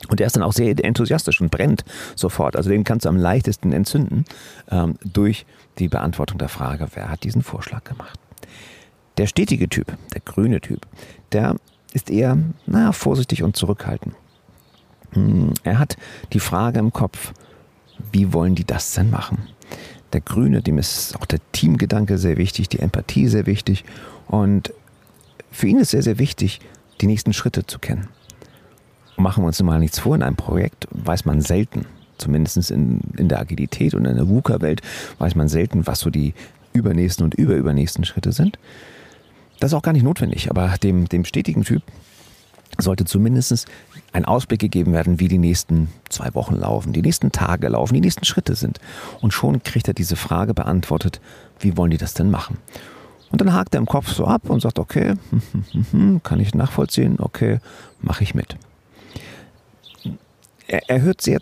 Und 0.06 0.20
er 0.20 0.28
ist 0.28 0.36
dann 0.36 0.42
auch 0.44 0.52
sehr 0.52 0.72
enthusiastisch 0.84 1.40
und 1.40 1.50
brennt 1.50 1.84
sofort. 2.14 2.54
Also 2.56 2.70
den 2.70 2.84
kannst 2.84 3.04
du 3.04 3.08
am 3.08 3.16
leichtesten 3.16 3.72
entzünden 3.72 4.24
ähm, 4.70 4.94
durch 5.04 5.44
die 5.78 5.88
Beantwortung 5.88 6.38
der 6.38 6.48
Frage, 6.48 6.86
wer 6.94 7.10
hat 7.10 7.24
diesen 7.24 7.42
Vorschlag 7.42 7.84
gemacht. 7.84 8.18
Der 9.16 9.26
stetige 9.26 9.68
Typ, 9.68 9.96
der 10.14 10.20
grüne 10.20 10.60
Typ, 10.60 10.86
der 11.32 11.56
ist 11.92 12.10
eher, 12.10 12.38
naja, 12.66 12.92
vorsichtig 12.92 13.42
und 13.42 13.56
zurückhaltend. 13.56 14.14
Hm, 15.12 15.54
er 15.64 15.78
hat 15.78 15.96
die 16.32 16.40
Frage 16.40 16.78
im 16.78 16.92
Kopf, 16.92 17.32
wie 18.12 18.32
wollen 18.32 18.54
die 18.54 18.64
das 18.64 18.92
denn 18.92 19.10
machen? 19.10 19.48
Der 20.12 20.20
Grüne, 20.20 20.62
dem 20.62 20.78
ist 20.78 21.16
auch 21.16 21.26
der 21.26 21.40
Teamgedanke 21.52 22.18
sehr 22.18 22.36
wichtig, 22.36 22.68
die 22.68 22.78
Empathie 22.78 23.26
sehr 23.26 23.46
wichtig. 23.46 23.84
Und 24.28 24.72
für 25.50 25.66
ihn 25.66 25.80
ist 25.80 25.90
sehr, 25.90 26.02
sehr 26.02 26.18
wichtig, 26.18 26.60
die 27.00 27.06
nächsten 27.06 27.32
Schritte 27.32 27.66
zu 27.66 27.78
kennen 27.78 28.08
machen 29.18 29.42
wir 29.42 29.48
uns 29.48 29.62
mal 29.62 29.78
nichts 29.78 29.98
vor, 29.98 30.14
in 30.14 30.22
einem 30.22 30.36
Projekt 30.36 30.88
weiß 30.90 31.24
man 31.24 31.40
selten, 31.40 31.86
zumindest 32.18 32.70
in, 32.70 33.00
in 33.16 33.28
der 33.28 33.40
Agilität 33.40 33.94
und 33.94 34.04
in 34.04 34.16
der 34.16 34.28
VUCA-Welt, 34.28 34.82
weiß 35.18 35.34
man 35.34 35.48
selten, 35.48 35.86
was 35.86 36.00
so 36.00 36.10
die 36.10 36.34
übernächsten 36.72 37.24
und 37.24 37.34
überübernächsten 37.34 38.04
Schritte 38.04 38.32
sind. 38.32 38.58
Das 39.60 39.72
ist 39.72 39.74
auch 39.74 39.82
gar 39.82 39.92
nicht 39.92 40.04
notwendig, 40.04 40.50
aber 40.50 40.74
dem, 40.82 41.08
dem 41.08 41.24
stetigen 41.24 41.64
Typ 41.64 41.82
sollte 42.80 43.04
zumindest 43.04 43.66
ein 44.12 44.24
Ausblick 44.24 44.60
gegeben 44.60 44.92
werden, 44.92 45.18
wie 45.18 45.26
die 45.26 45.38
nächsten 45.38 45.88
zwei 46.08 46.32
Wochen 46.34 46.54
laufen, 46.54 46.92
die 46.92 47.02
nächsten 47.02 47.32
Tage 47.32 47.68
laufen, 47.68 47.94
die 47.94 48.00
nächsten 48.00 48.24
Schritte 48.24 48.54
sind. 48.54 48.78
Und 49.20 49.32
schon 49.32 49.62
kriegt 49.62 49.88
er 49.88 49.94
diese 49.94 50.14
Frage 50.14 50.54
beantwortet, 50.54 51.20
wie 51.58 51.76
wollen 51.76 51.90
die 51.90 51.96
das 51.96 52.14
denn 52.14 52.30
machen? 52.30 52.58
Und 53.30 53.40
dann 53.40 53.52
hakt 53.52 53.74
er 53.74 53.78
im 53.78 53.86
Kopf 53.86 54.12
so 54.12 54.26
ab 54.26 54.48
und 54.48 54.60
sagt, 54.60 54.78
okay, 54.78 55.14
kann 56.22 56.40
ich 56.40 56.54
nachvollziehen, 56.54 57.16
okay, 57.18 57.58
mache 58.00 58.22
ich 58.22 58.34
mit 58.34 58.56
er, 60.68 60.88
er 60.88 61.02
hört 61.02 61.20
sehr 61.20 61.40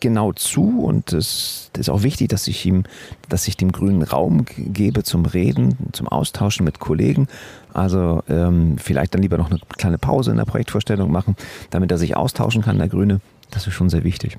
genau 0.00 0.32
zu 0.32 0.82
und 0.82 1.12
es 1.12 1.70
ist 1.76 1.90
auch 1.90 2.02
wichtig, 2.02 2.28
dass 2.28 2.48
ich 2.48 2.64
ihm, 2.64 2.84
dass 3.28 3.46
ich 3.46 3.56
dem 3.56 3.70
grünen 3.70 4.02
Raum 4.02 4.46
gebe 4.56 5.04
zum 5.04 5.26
Reden, 5.26 5.76
zum 5.92 6.08
Austauschen 6.08 6.64
mit 6.64 6.80
Kollegen. 6.80 7.28
Also 7.74 8.22
ähm, 8.28 8.76
vielleicht 8.78 9.14
dann 9.14 9.22
lieber 9.22 9.36
noch 9.36 9.50
eine 9.50 9.60
kleine 9.76 9.98
Pause 9.98 10.30
in 10.30 10.38
der 10.38 10.46
Projektvorstellung 10.46 11.12
machen, 11.12 11.36
damit 11.68 11.90
er 11.92 11.98
sich 11.98 12.16
austauschen 12.16 12.62
kann, 12.62 12.78
der 12.78 12.88
Grüne. 12.88 13.20
Das 13.50 13.66
ist 13.66 13.74
schon 13.74 13.90
sehr 13.90 14.04
wichtig. 14.04 14.36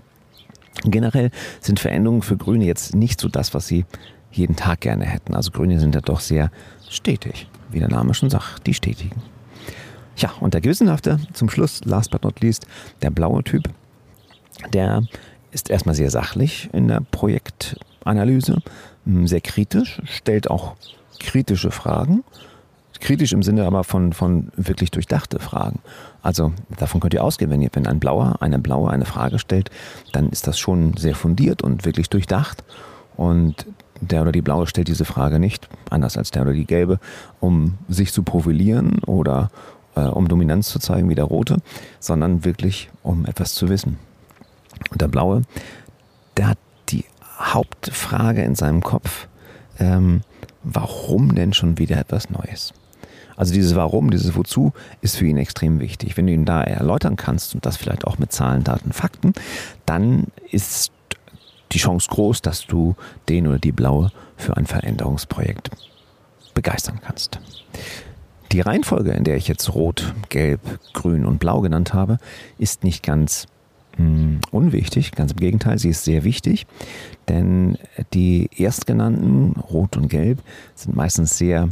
Generell 0.84 1.30
sind 1.60 1.80
Veränderungen 1.80 2.22
für 2.22 2.38
Grüne 2.38 2.66
jetzt 2.66 2.96
nicht 2.96 3.22
so 3.22 3.28
das, 3.28 3.54
was 3.54 3.68
sie 3.68 3.86
jeden 4.32 4.56
Tag 4.56 4.82
gerne 4.82 5.06
hätten. 5.06 5.36
Also 5.36 5.52
Grüne 5.52 5.80
sind 5.80 5.94
ja 5.94 6.02
doch 6.02 6.22
sehr 6.22 6.50
stetig, 6.90 7.48
wie 7.70 7.80
der 7.80 7.90
Name 7.90 8.14
schon 8.14 8.30
sagt, 8.30 8.66
die 8.66 8.74
stetigen. 8.74 9.22
Ja, 10.16 10.32
und 10.40 10.54
der 10.54 10.62
Gewissenhafte, 10.62 11.20
zum 11.34 11.50
Schluss, 11.50 11.82
last 11.86 12.12
but 12.12 12.24
not 12.24 12.40
least, 12.42 12.66
der 13.02 13.12
blaue 13.12 13.44
Typ, 13.44 13.70
der 14.74 15.04
ist 15.52 15.70
erstmal 15.70 15.96
sehr 15.96 16.12
sachlich 16.12 16.70
in 16.74 16.88
der 16.88 17.02
Projektanalyse, 17.12 18.62
hm, 19.06 19.28
sehr 19.28 19.42
kritisch, 19.42 20.02
stellt 20.06 20.50
auch 20.50 20.76
kritische 21.20 21.72
Fragen. 21.72 22.24
Kritisch 23.00 23.34
im 23.34 23.42
Sinne 23.42 23.66
aber 23.66 23.84
von, 23.84 24.14
von 24.14 24.52
wirklich 24.56 24.92
durchdachte 24.92 25.40
Fragen. 25.40 25.80
Also 26.22 26.54
davon 26.78 27.02
könnt 27.02 27.16
ihr 27.16 27.24
ausgehen, 27.24 27.50
wenn, 27.50 27.62
ihr, 27.62 27.70
wenn 27.74 27.88
ein 27.88 28.00
Blauer, 28.00 28.38
eine 28.42 28.60
Blaue 28.60 28.92
eine 28.92 29.06
Frage 29.06 29.40
stellt, 29.40 29.72
dann 30.12 30.30
ist 30.30 30.46
das 30.46 30.60
schon 30.60 30.96
sehr 30.98 31.16
fundiert 31.16 31.64
und 31.64 31.84
wirklich 31.84 32.10
durchdacht. 32.10 32.64
Und 33.18 33.66
der 34.02 34.22
oder 34.22 34.32
die 34.32 34.44
Blaue 34.44 34.68
stellt 34.68 34.88
diese 34.88 35.06
Frage 35.06 35.40
nicht, 35.40 35.68
anders 35.90 36.16
als 36.16 36.30
der 36.30 36.44
oder 36.44 36.54
die 36.54 36.66
Gelbe, 36.66 37.00
um 37.40 37.80
sich 37.88 38.14
zu 38.14 38.22
profilieren 38.22 39.00
oder 39.06 39.50
äh, 39.96 40.02
um 40.02 40.28
Dominanz 40.28 40.70
zu 40.70 40.78
zeigen 40.78 41.10
wie 41.10 41.16
der 41.16 41.26
Rote, 41.26 41.58
sondern 42.00 42.46
wirklich 42.46 42.90
um 43.02 43.26
etwas 43.26 43.56
zu 43.56 43.70
wissen. 43.70 43.98
Und 44.90 45.02
der 45.02 45.08
Blaue, 45.08 45.44
der 46.38 46.50
hat 46.50 46.58
die 46.90 47.06
Hauptfrage 47.40 48.44
in 48.44 48.56
seinem 48.56 48.82
Kopf, 48.82 49.28
ähm, 49.80 50.22
warum 50.64 51.36
denn 51.36 51.54
schon 51.54 51.78
wieder 51.78 51.98
etwas 51.98 52.30
Neues? 52.30 52.74
Also 53.36 53.54
dieses 53.54 53.76
Warum, 53.76 54.12
dieses 54.12 54.36
Wozu 54.36 54.74
ist 55.02 55.18
für 55.18 55.26
ihn 55.26 55.38
extrem 55.38 55.80
wichtig. 55.80 56.16
Wenn 56.18 56.28
du 56.28 56.34
ihn 56.34 56.46
da 56.46 56.62
erläutern 56.62 57.16
kannst 57.16 57.56
und 57.56 57.66
das 57.66 57.78
vielleicht 57.78 58.06
auch 58.06 58.20
mit 58.20 58.32
Zahlen, 58.32 58.64
Daten, 58.64 58.92
Fakten, 58.92 59.34
dann 59.86 60.28
ist 60.52 60.92
die 61.72 61.80
Chance 61.80 62.10
groß, 62.10 62.42
dass 62.42 62.68
du 62.68 62.96
den 63.30 63.48
oder 63.48 63.60
die 63.60 63.72
Blaue 63.72 64.12
für 64.38 64.58
ein 64.58 64.66
Veränderungsprojekt 64.66 65.72
begeistern 66.54 67.00
kannst. 67.04 67.40
Die 68.52 68.62
Reihenfolge, 68.62 69.12
in 69.12 69.24
der 69.24 69.38
ich 69.38 69.48
jetzt 69.48 69.74
Rot, 69.74 70.14
Gelb, 70.30 70.60
Grün 70.94 71.26
und 71.26 71.40
Blau 71.40 71.62
genannt 71.62 71.94
habe, 71.94 72.18
ist 72.58 72.84
nicht 72.84 73.02
ganz 73.02 73.48
unwichtig, 74.52 75.12
ganz 75.12 75.32
im 75.32 75.38
Gegenteil, 75.38 75.78
sie 75.78 75.90
ist 75.90 76.04
sehr 76.04 76.24
wichtig, 76.24 76.66
denn 77.28 77.78
die 78.14 78.50
erstgenannten, 78.58 79.60
Rot 79.60 79.98
und 79.98 80.08
Gelb, 80.08 80.42
sind 80.76 80.96
meistens 80.96 81.38
sehr 81.38 81.70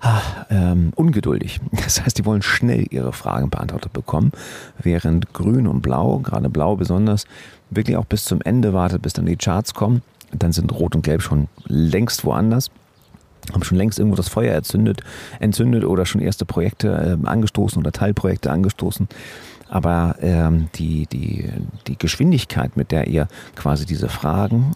ah, 0.00 0.20
ähm, 0.50 0.92
ungeduldig. 0.94 1.60
Das 1.84 2.02
heißt, 2.02 2.18
die 2.18 2.24
wollen 2.24 2.42
schnell 2.42 2.86
ihre 2.90 3.12
Fragen 3.12 3.50
beantwortet 3.50 3.92
bekommen, 3.92 4.32
während 4.78 5.32
Grün 5.34 5.66
und 5.66 5.82
Blau, 5.82 6.18
gerade 6.18 6.48
Blau 6.48 6.76
besonders, 6.76 7.26
wirklich 7.70 7.96
auch 7.96 8.06
bis 8.06 8.24
zum 8.24 8.40
Ende 8.40 8.72
wartet, 8.72 9.02
bis 9.02 9.12
dann 9.12 9.26
die 9.26 9.36
Charts 9.36 9.74
kommen. 9.74 10.02
Dann 10.32 10.52
sind 10.52 10.72
Rot 10.72 10.94
und 10.96 11.02
Gelb 11.02 11.22
schon 11.22 11.48
längst 11.66 12.24
woanders 12.24 12.70
haben 13.52 13.62
schon 13.62 13.78
längst 13.78 13.98
irgendwo 13.98 14.16
das 14.16 14.28
Feuer 14.28 14.54
erzündet, 14.54 15.02
entzündet 15.40 15.84
oder 15.84 16.06
schon 16.06 16.20
erste 16.20 16.46
Projekte 16.46 17.18
äh, 17.22 17.26
angestoßen 17.26 17.78
oder 17.78 17.92
Teilprojekte 17.92 18.50
angestoßen. 18.50 19.08
Aber 19.68 20.16
ähm, 20.20 20.68
die, 20.74 21.06
die, 21.06 21.50
die 21.86 21.98
Geschwindigkeit, 21.98 22.76
mit 22.76 22.90
der 22.92 23.08
ihr 23.08 23.28
quasi 23.56 23.86
diese 23.86 24.08
Fragen, 24.08 24.72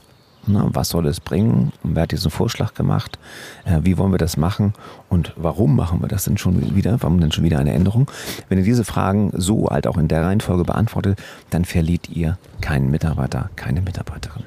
ne, 0.46 0.64
was 0.72 0.88
soll 0.88 1.06
es 1.06 1.20
bringen, 1.20 1.72
wer 1.82 2.04
hat 2.04 2.12
diesen 2.12 2.30
Vorschlag 2.30 2.74
gemacht, 2.74 3.18
äh, 3.64 3.80
wie 3.82 3.98
wollen 3.98 4.12
wir 4.12 4.18
das 4.18 4.36
machen 4.36 4.72
und 5.08 5.32
warum 5.36 5.76
machen 5.76 6.00
wir 6.00 6.08
das 6.08 6.24
denn 6.24 6.38
schon 6.38 6.74
wieder, 6.74 7.00
warum 7.02 7.20
denn 7.20 7.32
schon 7.32 7.44
wieder 7.44 7.58
eine 7.58 7.72
Änderung? 7.72 8.10
Wenn 8.48 8.58
ihr 8.58 8.64
diese 8.64 8.84
Fragen 8.84 9.30
so 9.34 9.68
halt 9.68 9.86
auch 9.86 9.98
in 9.98 10.08
der 10.08 10.24
Reihenfolge 10.24 10.64
beantwortet, 10.64 11.20
dann 11.50 11.64
verliert 11.64 12.08
ihr 12.08 12.38
keinen 12.60 12.90
Mitarbeiter, 12.90 13.50
keine 13.56 13.82
Mitarbeiterin. 13.82 14.44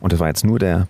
Und 0.00 0.12
das 0.12 0.20
war 0.20 0.28
jetzt 0.28 0.44
nur 0.44 0.58
der, 0.58 0.88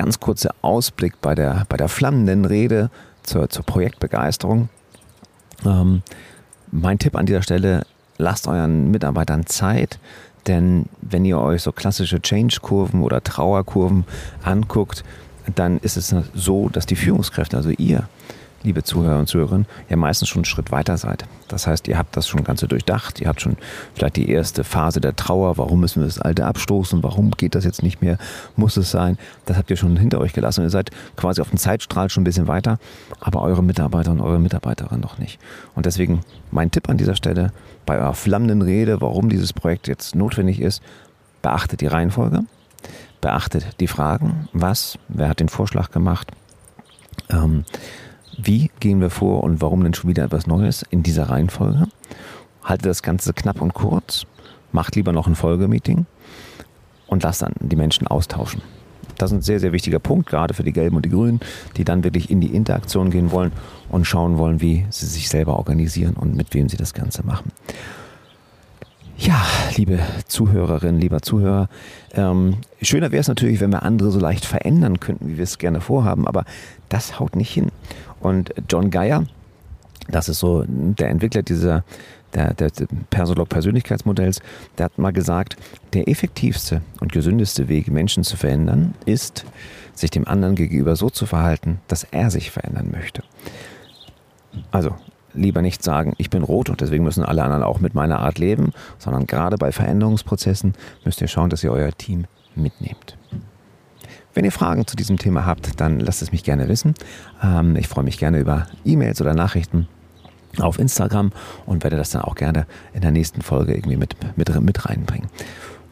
ganz 0.00 0.20
kurzer 0.20 0.54
Ausblick 0.62 1.20
bei 1.20 1.34
der, 1.34 1.66
bei 1.68 1.76
der 1.76 1.88
flammenden 1.88 2.46
Rede 2.46 2.90
zur, 3.22 3.50
zur 3.50 3.64
Projektbegeisterung. 3.64 4.68
Ähm, 5.66 6.02
mein 6.72 6.98
Tipp 6.98 7.16
an 7.16 7.26
dieser 7.26 7.42
Stelle, 7.42 7.82
lasst 8.18 8.46
euren 8.46 8.90
Mitarbeitern 8.90 9.46
Zeit, 9.46 9.98
denn 10.46 10.86
wenn 11.00 11.24
ihr 11.24 11.38
euch 11.38 11.62
so 11.62 11.72
klassische 11.72 12.20
Change-Kurven 12.20 13.02
oder 13.02 13.22
Trauerkurven 13.22 14.04
anguckt, 14.42 15.04
dann 15.54 15.78
ist 15.78 15.96
es 15.96 16.14
so, 16.34 16.68
dass 16.68 16.86
die 16.86 16.96
Führungskräfte, 16.96 17.56
also 17.56 17.70
ihr, 17.70 18.08
liebe 18.62 18.82
Zuhörer 18.82 19.18
und 19.18 19.26
Zuhörerinnen, 19.26 19.66
ja 19.88 19.96
meistens 19.96 20.28
schon 20.28 20.40
einen 20.40 20.44
Schritt 20.44 20.70
weiter 20.70 20.96
seid. 20.96 21.24
Das 21.48 21.66
heißt, 21.66 21.88
ihr 21.88 21.98
habt 21.98 22.16
das 22.16 22.28
schon 22.28 22.44
Ganze 22.44 22.68
durchdacht, 22.68 23.20
ihr 23.20 23.28
habt 23.28 23.40
schon 23.40 23.56
vielleicht 23.94 24.16
die 24.16 24.28
erste 24.28 24.64
Phase 24.64 25.00
der 25.00 25.16
Trauer, 25.16 25.56
warum 25.58 25.80
müssen 25.80 26.00
wir 26.00 26.06
das 26.06 26.20
Alte 26.20 26.44
abstoßen, 26.44 27.02
warum 27.02 27.30
geht 27.32 27.54
das 27.54 27.64
jetzt 27.64 27.82
nicht 27.82 28.02
mehr, 28.02 28.18
muss 28.56 28.76
es 28.76 28.90
sein, 28.90 29.18
das 29.46 29.56
habt 29.56 29.70
ihr 29.70 29.76
schon 29.76 29.96
hinter 29.96 30.20
euch 30.20 30.32
gelassen. 30.32 30.62
Ihr 30.62 30.70
seid 30.70 30.90
quasi 31.16 31.40
auf 31.40 31.50
dem 31.50 31.58
Zeitstrahl 31.58 32.10
schon 32.10 32.22
ein 32.22 32.24
bisschen 32.24 32.48
weiter, 32.48 32.78
aber 33.18 33.42
eure 33.42 33.62
Mitarbeiter 33.62 34.12
und 34.12 34.20
eure 34.20 34.38
Mitarbeiterinnen 34.38 35.00
noch 35.00 35.18
nicht. 35.18 35.38
Und 35.74 35.86
deswegen 35.86 36.20
mein 36.50 36.70
Tipp 36.70 36.88
an 36.88 36.98
dieser 36.98 37.16
Stelle, 37.16 37.52
bei 37.86 37.98
eurer 37.98 38.14
flammenden 38.14 38.62
Rede, 38.62 39.00
warum 39.00 39.28
dieses 39.28 39.52
Projekt 39.52 39.88
jetzt 39.88 40.14
notwendig 40.14 40.60
ist, 40.60 40.82
beachtet 41.42 41.80
die 41.80 41.86
Reihenfolge, 41.86 42.42
beachtet 43.20 43.80
die 43.80 43.86
Fragen, 43.86 44.48
was, 44.52 44.98
wer 45.08 45.28
hat 45.28 45.40
den 45.40 45.48
Vorschlag 45.48 45.90
gemacht, 45.90 46.30
ähm, 47.30 47.64
wie 48.38 48.70
gehen 48.80 49.00
wir 49.00 49.10
vor 49.10 49.42
und 49.44 49.60
warum 49.60 49.82
denn 49.82 49.94
schon 49.94 50.10
wieder 50.10 50.24
etwas 50.24 50.46
Neues 50.46 50.84
in 50.90 51.02
dieser 51.02 51.28
Reihenfolge. 51.30 51.86
Haltet 52.62 52.86
das 52.86 53.02
Ganze 53.02 53.32
knapp 53.32 53.60
und 53.60 53.74
kurz, 53.74 54.26
macht 54.72 54.96
lieber 54.96 55.12
noch 55.12 55.26
ein 55.26 55.34
Folgemeeting 55.34 56.06
und 57.06 57.22
lasst 57.22 57.42
dann 57.42 57.54
die 57.60 57.76
Menschen 57.76 58.06
austauschen. 58.06 58.62
Das 59.18 59.30
ist 59.30 59.38
ein 59.38 59.42
sehr, 59.42 59.60
sehr 59.60 59.72
wichtiger 59.72 59.98
Punkt, 59.98 60.28
gerade 60.28 60.54
für 60.54 60.62
die 60.62 60.72
Gelben 60.72 60.96
und 60.96 61.04
die 61.04 61.10
Grünen, 61.10 61.40
die 61.76 61.84
dann 61.84 62.04
wirklich 62.04 62.30
in 62.30 62.40
die 62.40 62.54
Interaktion 62.54 63.10
gehen 63.10 63.30
wollen 63.30 63.52
und 63.90 64.06
schauen 64.06 64.38
wollen, 64.38 64.60
wie 64.62 64.86
sie 64.88 65.06
sich 65.06 65.28
selber 65.28 65.56
organisieren 65.56 66.14
und 66.14 66.34
mit 66.34 66.54
wem 66.54 66.68
sie 66.68 66.78
das 66.78 66.94
Ganze 66.94 67.24
machen. 67.24 67.52
Ja, 69.18 69.44
liebe 69.76 69.98
Zuhörerinnen, 70.28 70.98
lieber 70.98 71.20
Zuhörer, 71.20 71.68
ähm, 72.14 72.56
schöner 72.80 73.12
wäre 73.12 73.20
es 73.20 73.28
natürlich, 73.28 73.60
wenn 73.60 73.70
wir 73.70 73.82
andere 73.82 74.10
so 74.10 74.18
leicht 74.18 74.46
verändern 74.46 74.98
könnten, 74.98 75.28
wie 75.28 75.36
wir 75.36 75.44
es 75.44 75.58
gerne 75.58 75.82
vorhaben, 75.82 76.26
aber 76.26 76.46
das 76.88 77.20
haut 77.20 77.36
nicht 77.36 77.52
hin. 77.52 77.70
Und 78.20 78.52
John 78.68 78.90
Geyer, 78.90 79.26
das 80.08 80.28
ist 80.28 80.38
so 80.38 80.64
der 80.66 81.08
Entwickler 81.08 81.42
dieser 81.42 81.84
der, 82.34 82.54
der 82.54 82.70
Persolog 83.10 83.48
Persönlichkeitsmodells, 83.48 84.40
der 84.78 84.84
hat 84.84 84.98
mal 84.98 85.12
gesagt, 85.12 85.56
der 85.92 86.08
effektivste 86.08 86.82
und 87.00 87.12
gesündeste 87.12 87.68
Weg, 87.68 87.90
Menschen 87.90 88.24
zu 88.24 88.36
verändern, 88.36 88.94
ist, 89.04 89.44
sich 89.94 90.10
dem 90.10 90.26
anderen 90.26 90.54
gegenüber 90.54 90.96
so 90.96 91.10
zu 91.10 91.26
verhalten, 91.26 91.80
dass 91.88 92.04
er 92.04 92.30
sich 92.30 92.50
verändern 92.50 92.90
möchte. 92.90 93.22
Also 94.70 94.94
lieber 95.34 95.62
nicht 95.62 95.82
sagen, 95.82 96.14
ich 96.18 96.30
bin 96.30 96.42
rot 96.42 96.70
und 96.70 96.80
deswegen 96.80 97.04
müssen 97.04 97.24
alle 97.24 97.42
anderen 97.42 97.62
auch 97.62 97.80
mit 97.80 97.94
meiner 97.94 98.20
Art 98.20 98.38
leben, 98.38 98.72
sondern 98.98 99.26
gerade 99.26 99.56
bei 99.56 99.72
Veränderungsprozessen 99.72 100.74
müsst 101.04 101.20
ihr 101.20 101.28
schauen, 101.28 101.50
dass 101.50 101.62
ihr 101.62 101.72
euer 101.72 101.92
Team 101.92 102.24
mitnehmt. 102.54 103.16
Wenn 104.34 104.44
ihr 104.44 104.52
Fragen 104.52 104.86
zu 104.86 104.96
diesem 104.96 105.18
Thema 105.18 105.44
habt, 105.46 105.80
dann 105.80 106.00
lasst 106.00 106.22
es 106.22 106.32
mich 106.32 106.44
gerne 106.44 106.68
wissen. 106.68 106.94
Ähm, 107.42 107.76
ich 107.76 107.88
freue 107.88 108.04
mich 108.04 108.18
gerne 108.18 108.38
über 108.38 108.66
E-Mails 108.84 109.20
oder 109.20 109.34
Nachrichten 109.34 109.88
auf 110.58 110.78
Instagram 110.78 111.32
und 111.66 111.84
werde 111.84 111.96
das 111.96 112.10
dann 112.10 112.22
auch 112.22 112.34
gerne 112.34 112.66
in 112.92 113.02
der 113.02 113.10
nächsten 113.10 113.42
Folge 113.42 113.74
irgendwie 113.74 113.96
mit, 113.96 114.16
mit, 114.36 114.60
mit 114.60 114.86
reinbringen. 114.86 115.28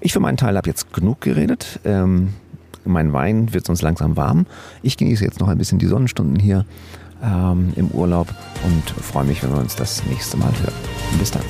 Ich 0.00 0.12
für 0.12 0.20
meinen 0.20 0.36
Teil 0.36 0.56
habe 0.56 0.68
jetzt 0.68 0.92
genug 0.92 1.20
geredet. 1.20 1.80
Ähm, 1.84 2.34
mein 2.84 3.12
Wein 3.12 3.52
wird 3.52 3.66
sonst 3.66 3.82
langsam 3.82 4.16
warm. 4.16 4.46
Ich 4.82 4.96
genieße 4.96 5.24
jetzt 5.24 5.40
noch 5.40 5.48
ein 5.48 5.58
bisschen 5.58 5.78
die 5.78 5.86
Sonnenstunden 5.86 6.38
hier 6.38 6.64
ähm, 7.22 7.72
im 7.76 7.88
Urlaub 7.88 8.28
und 8.64 8.90
freue 9.02 9.24
mich, 9.24 9.42
wenn 9.42 9.52
wir 9.52 9.58
uns 9.58 9.76
das 9.76 10.04
nächste 10.06 10.36
Mal 10.36 10.52
hören. 10.60 10.74
Bis 11.18 11.30
dann. 11.30 11.42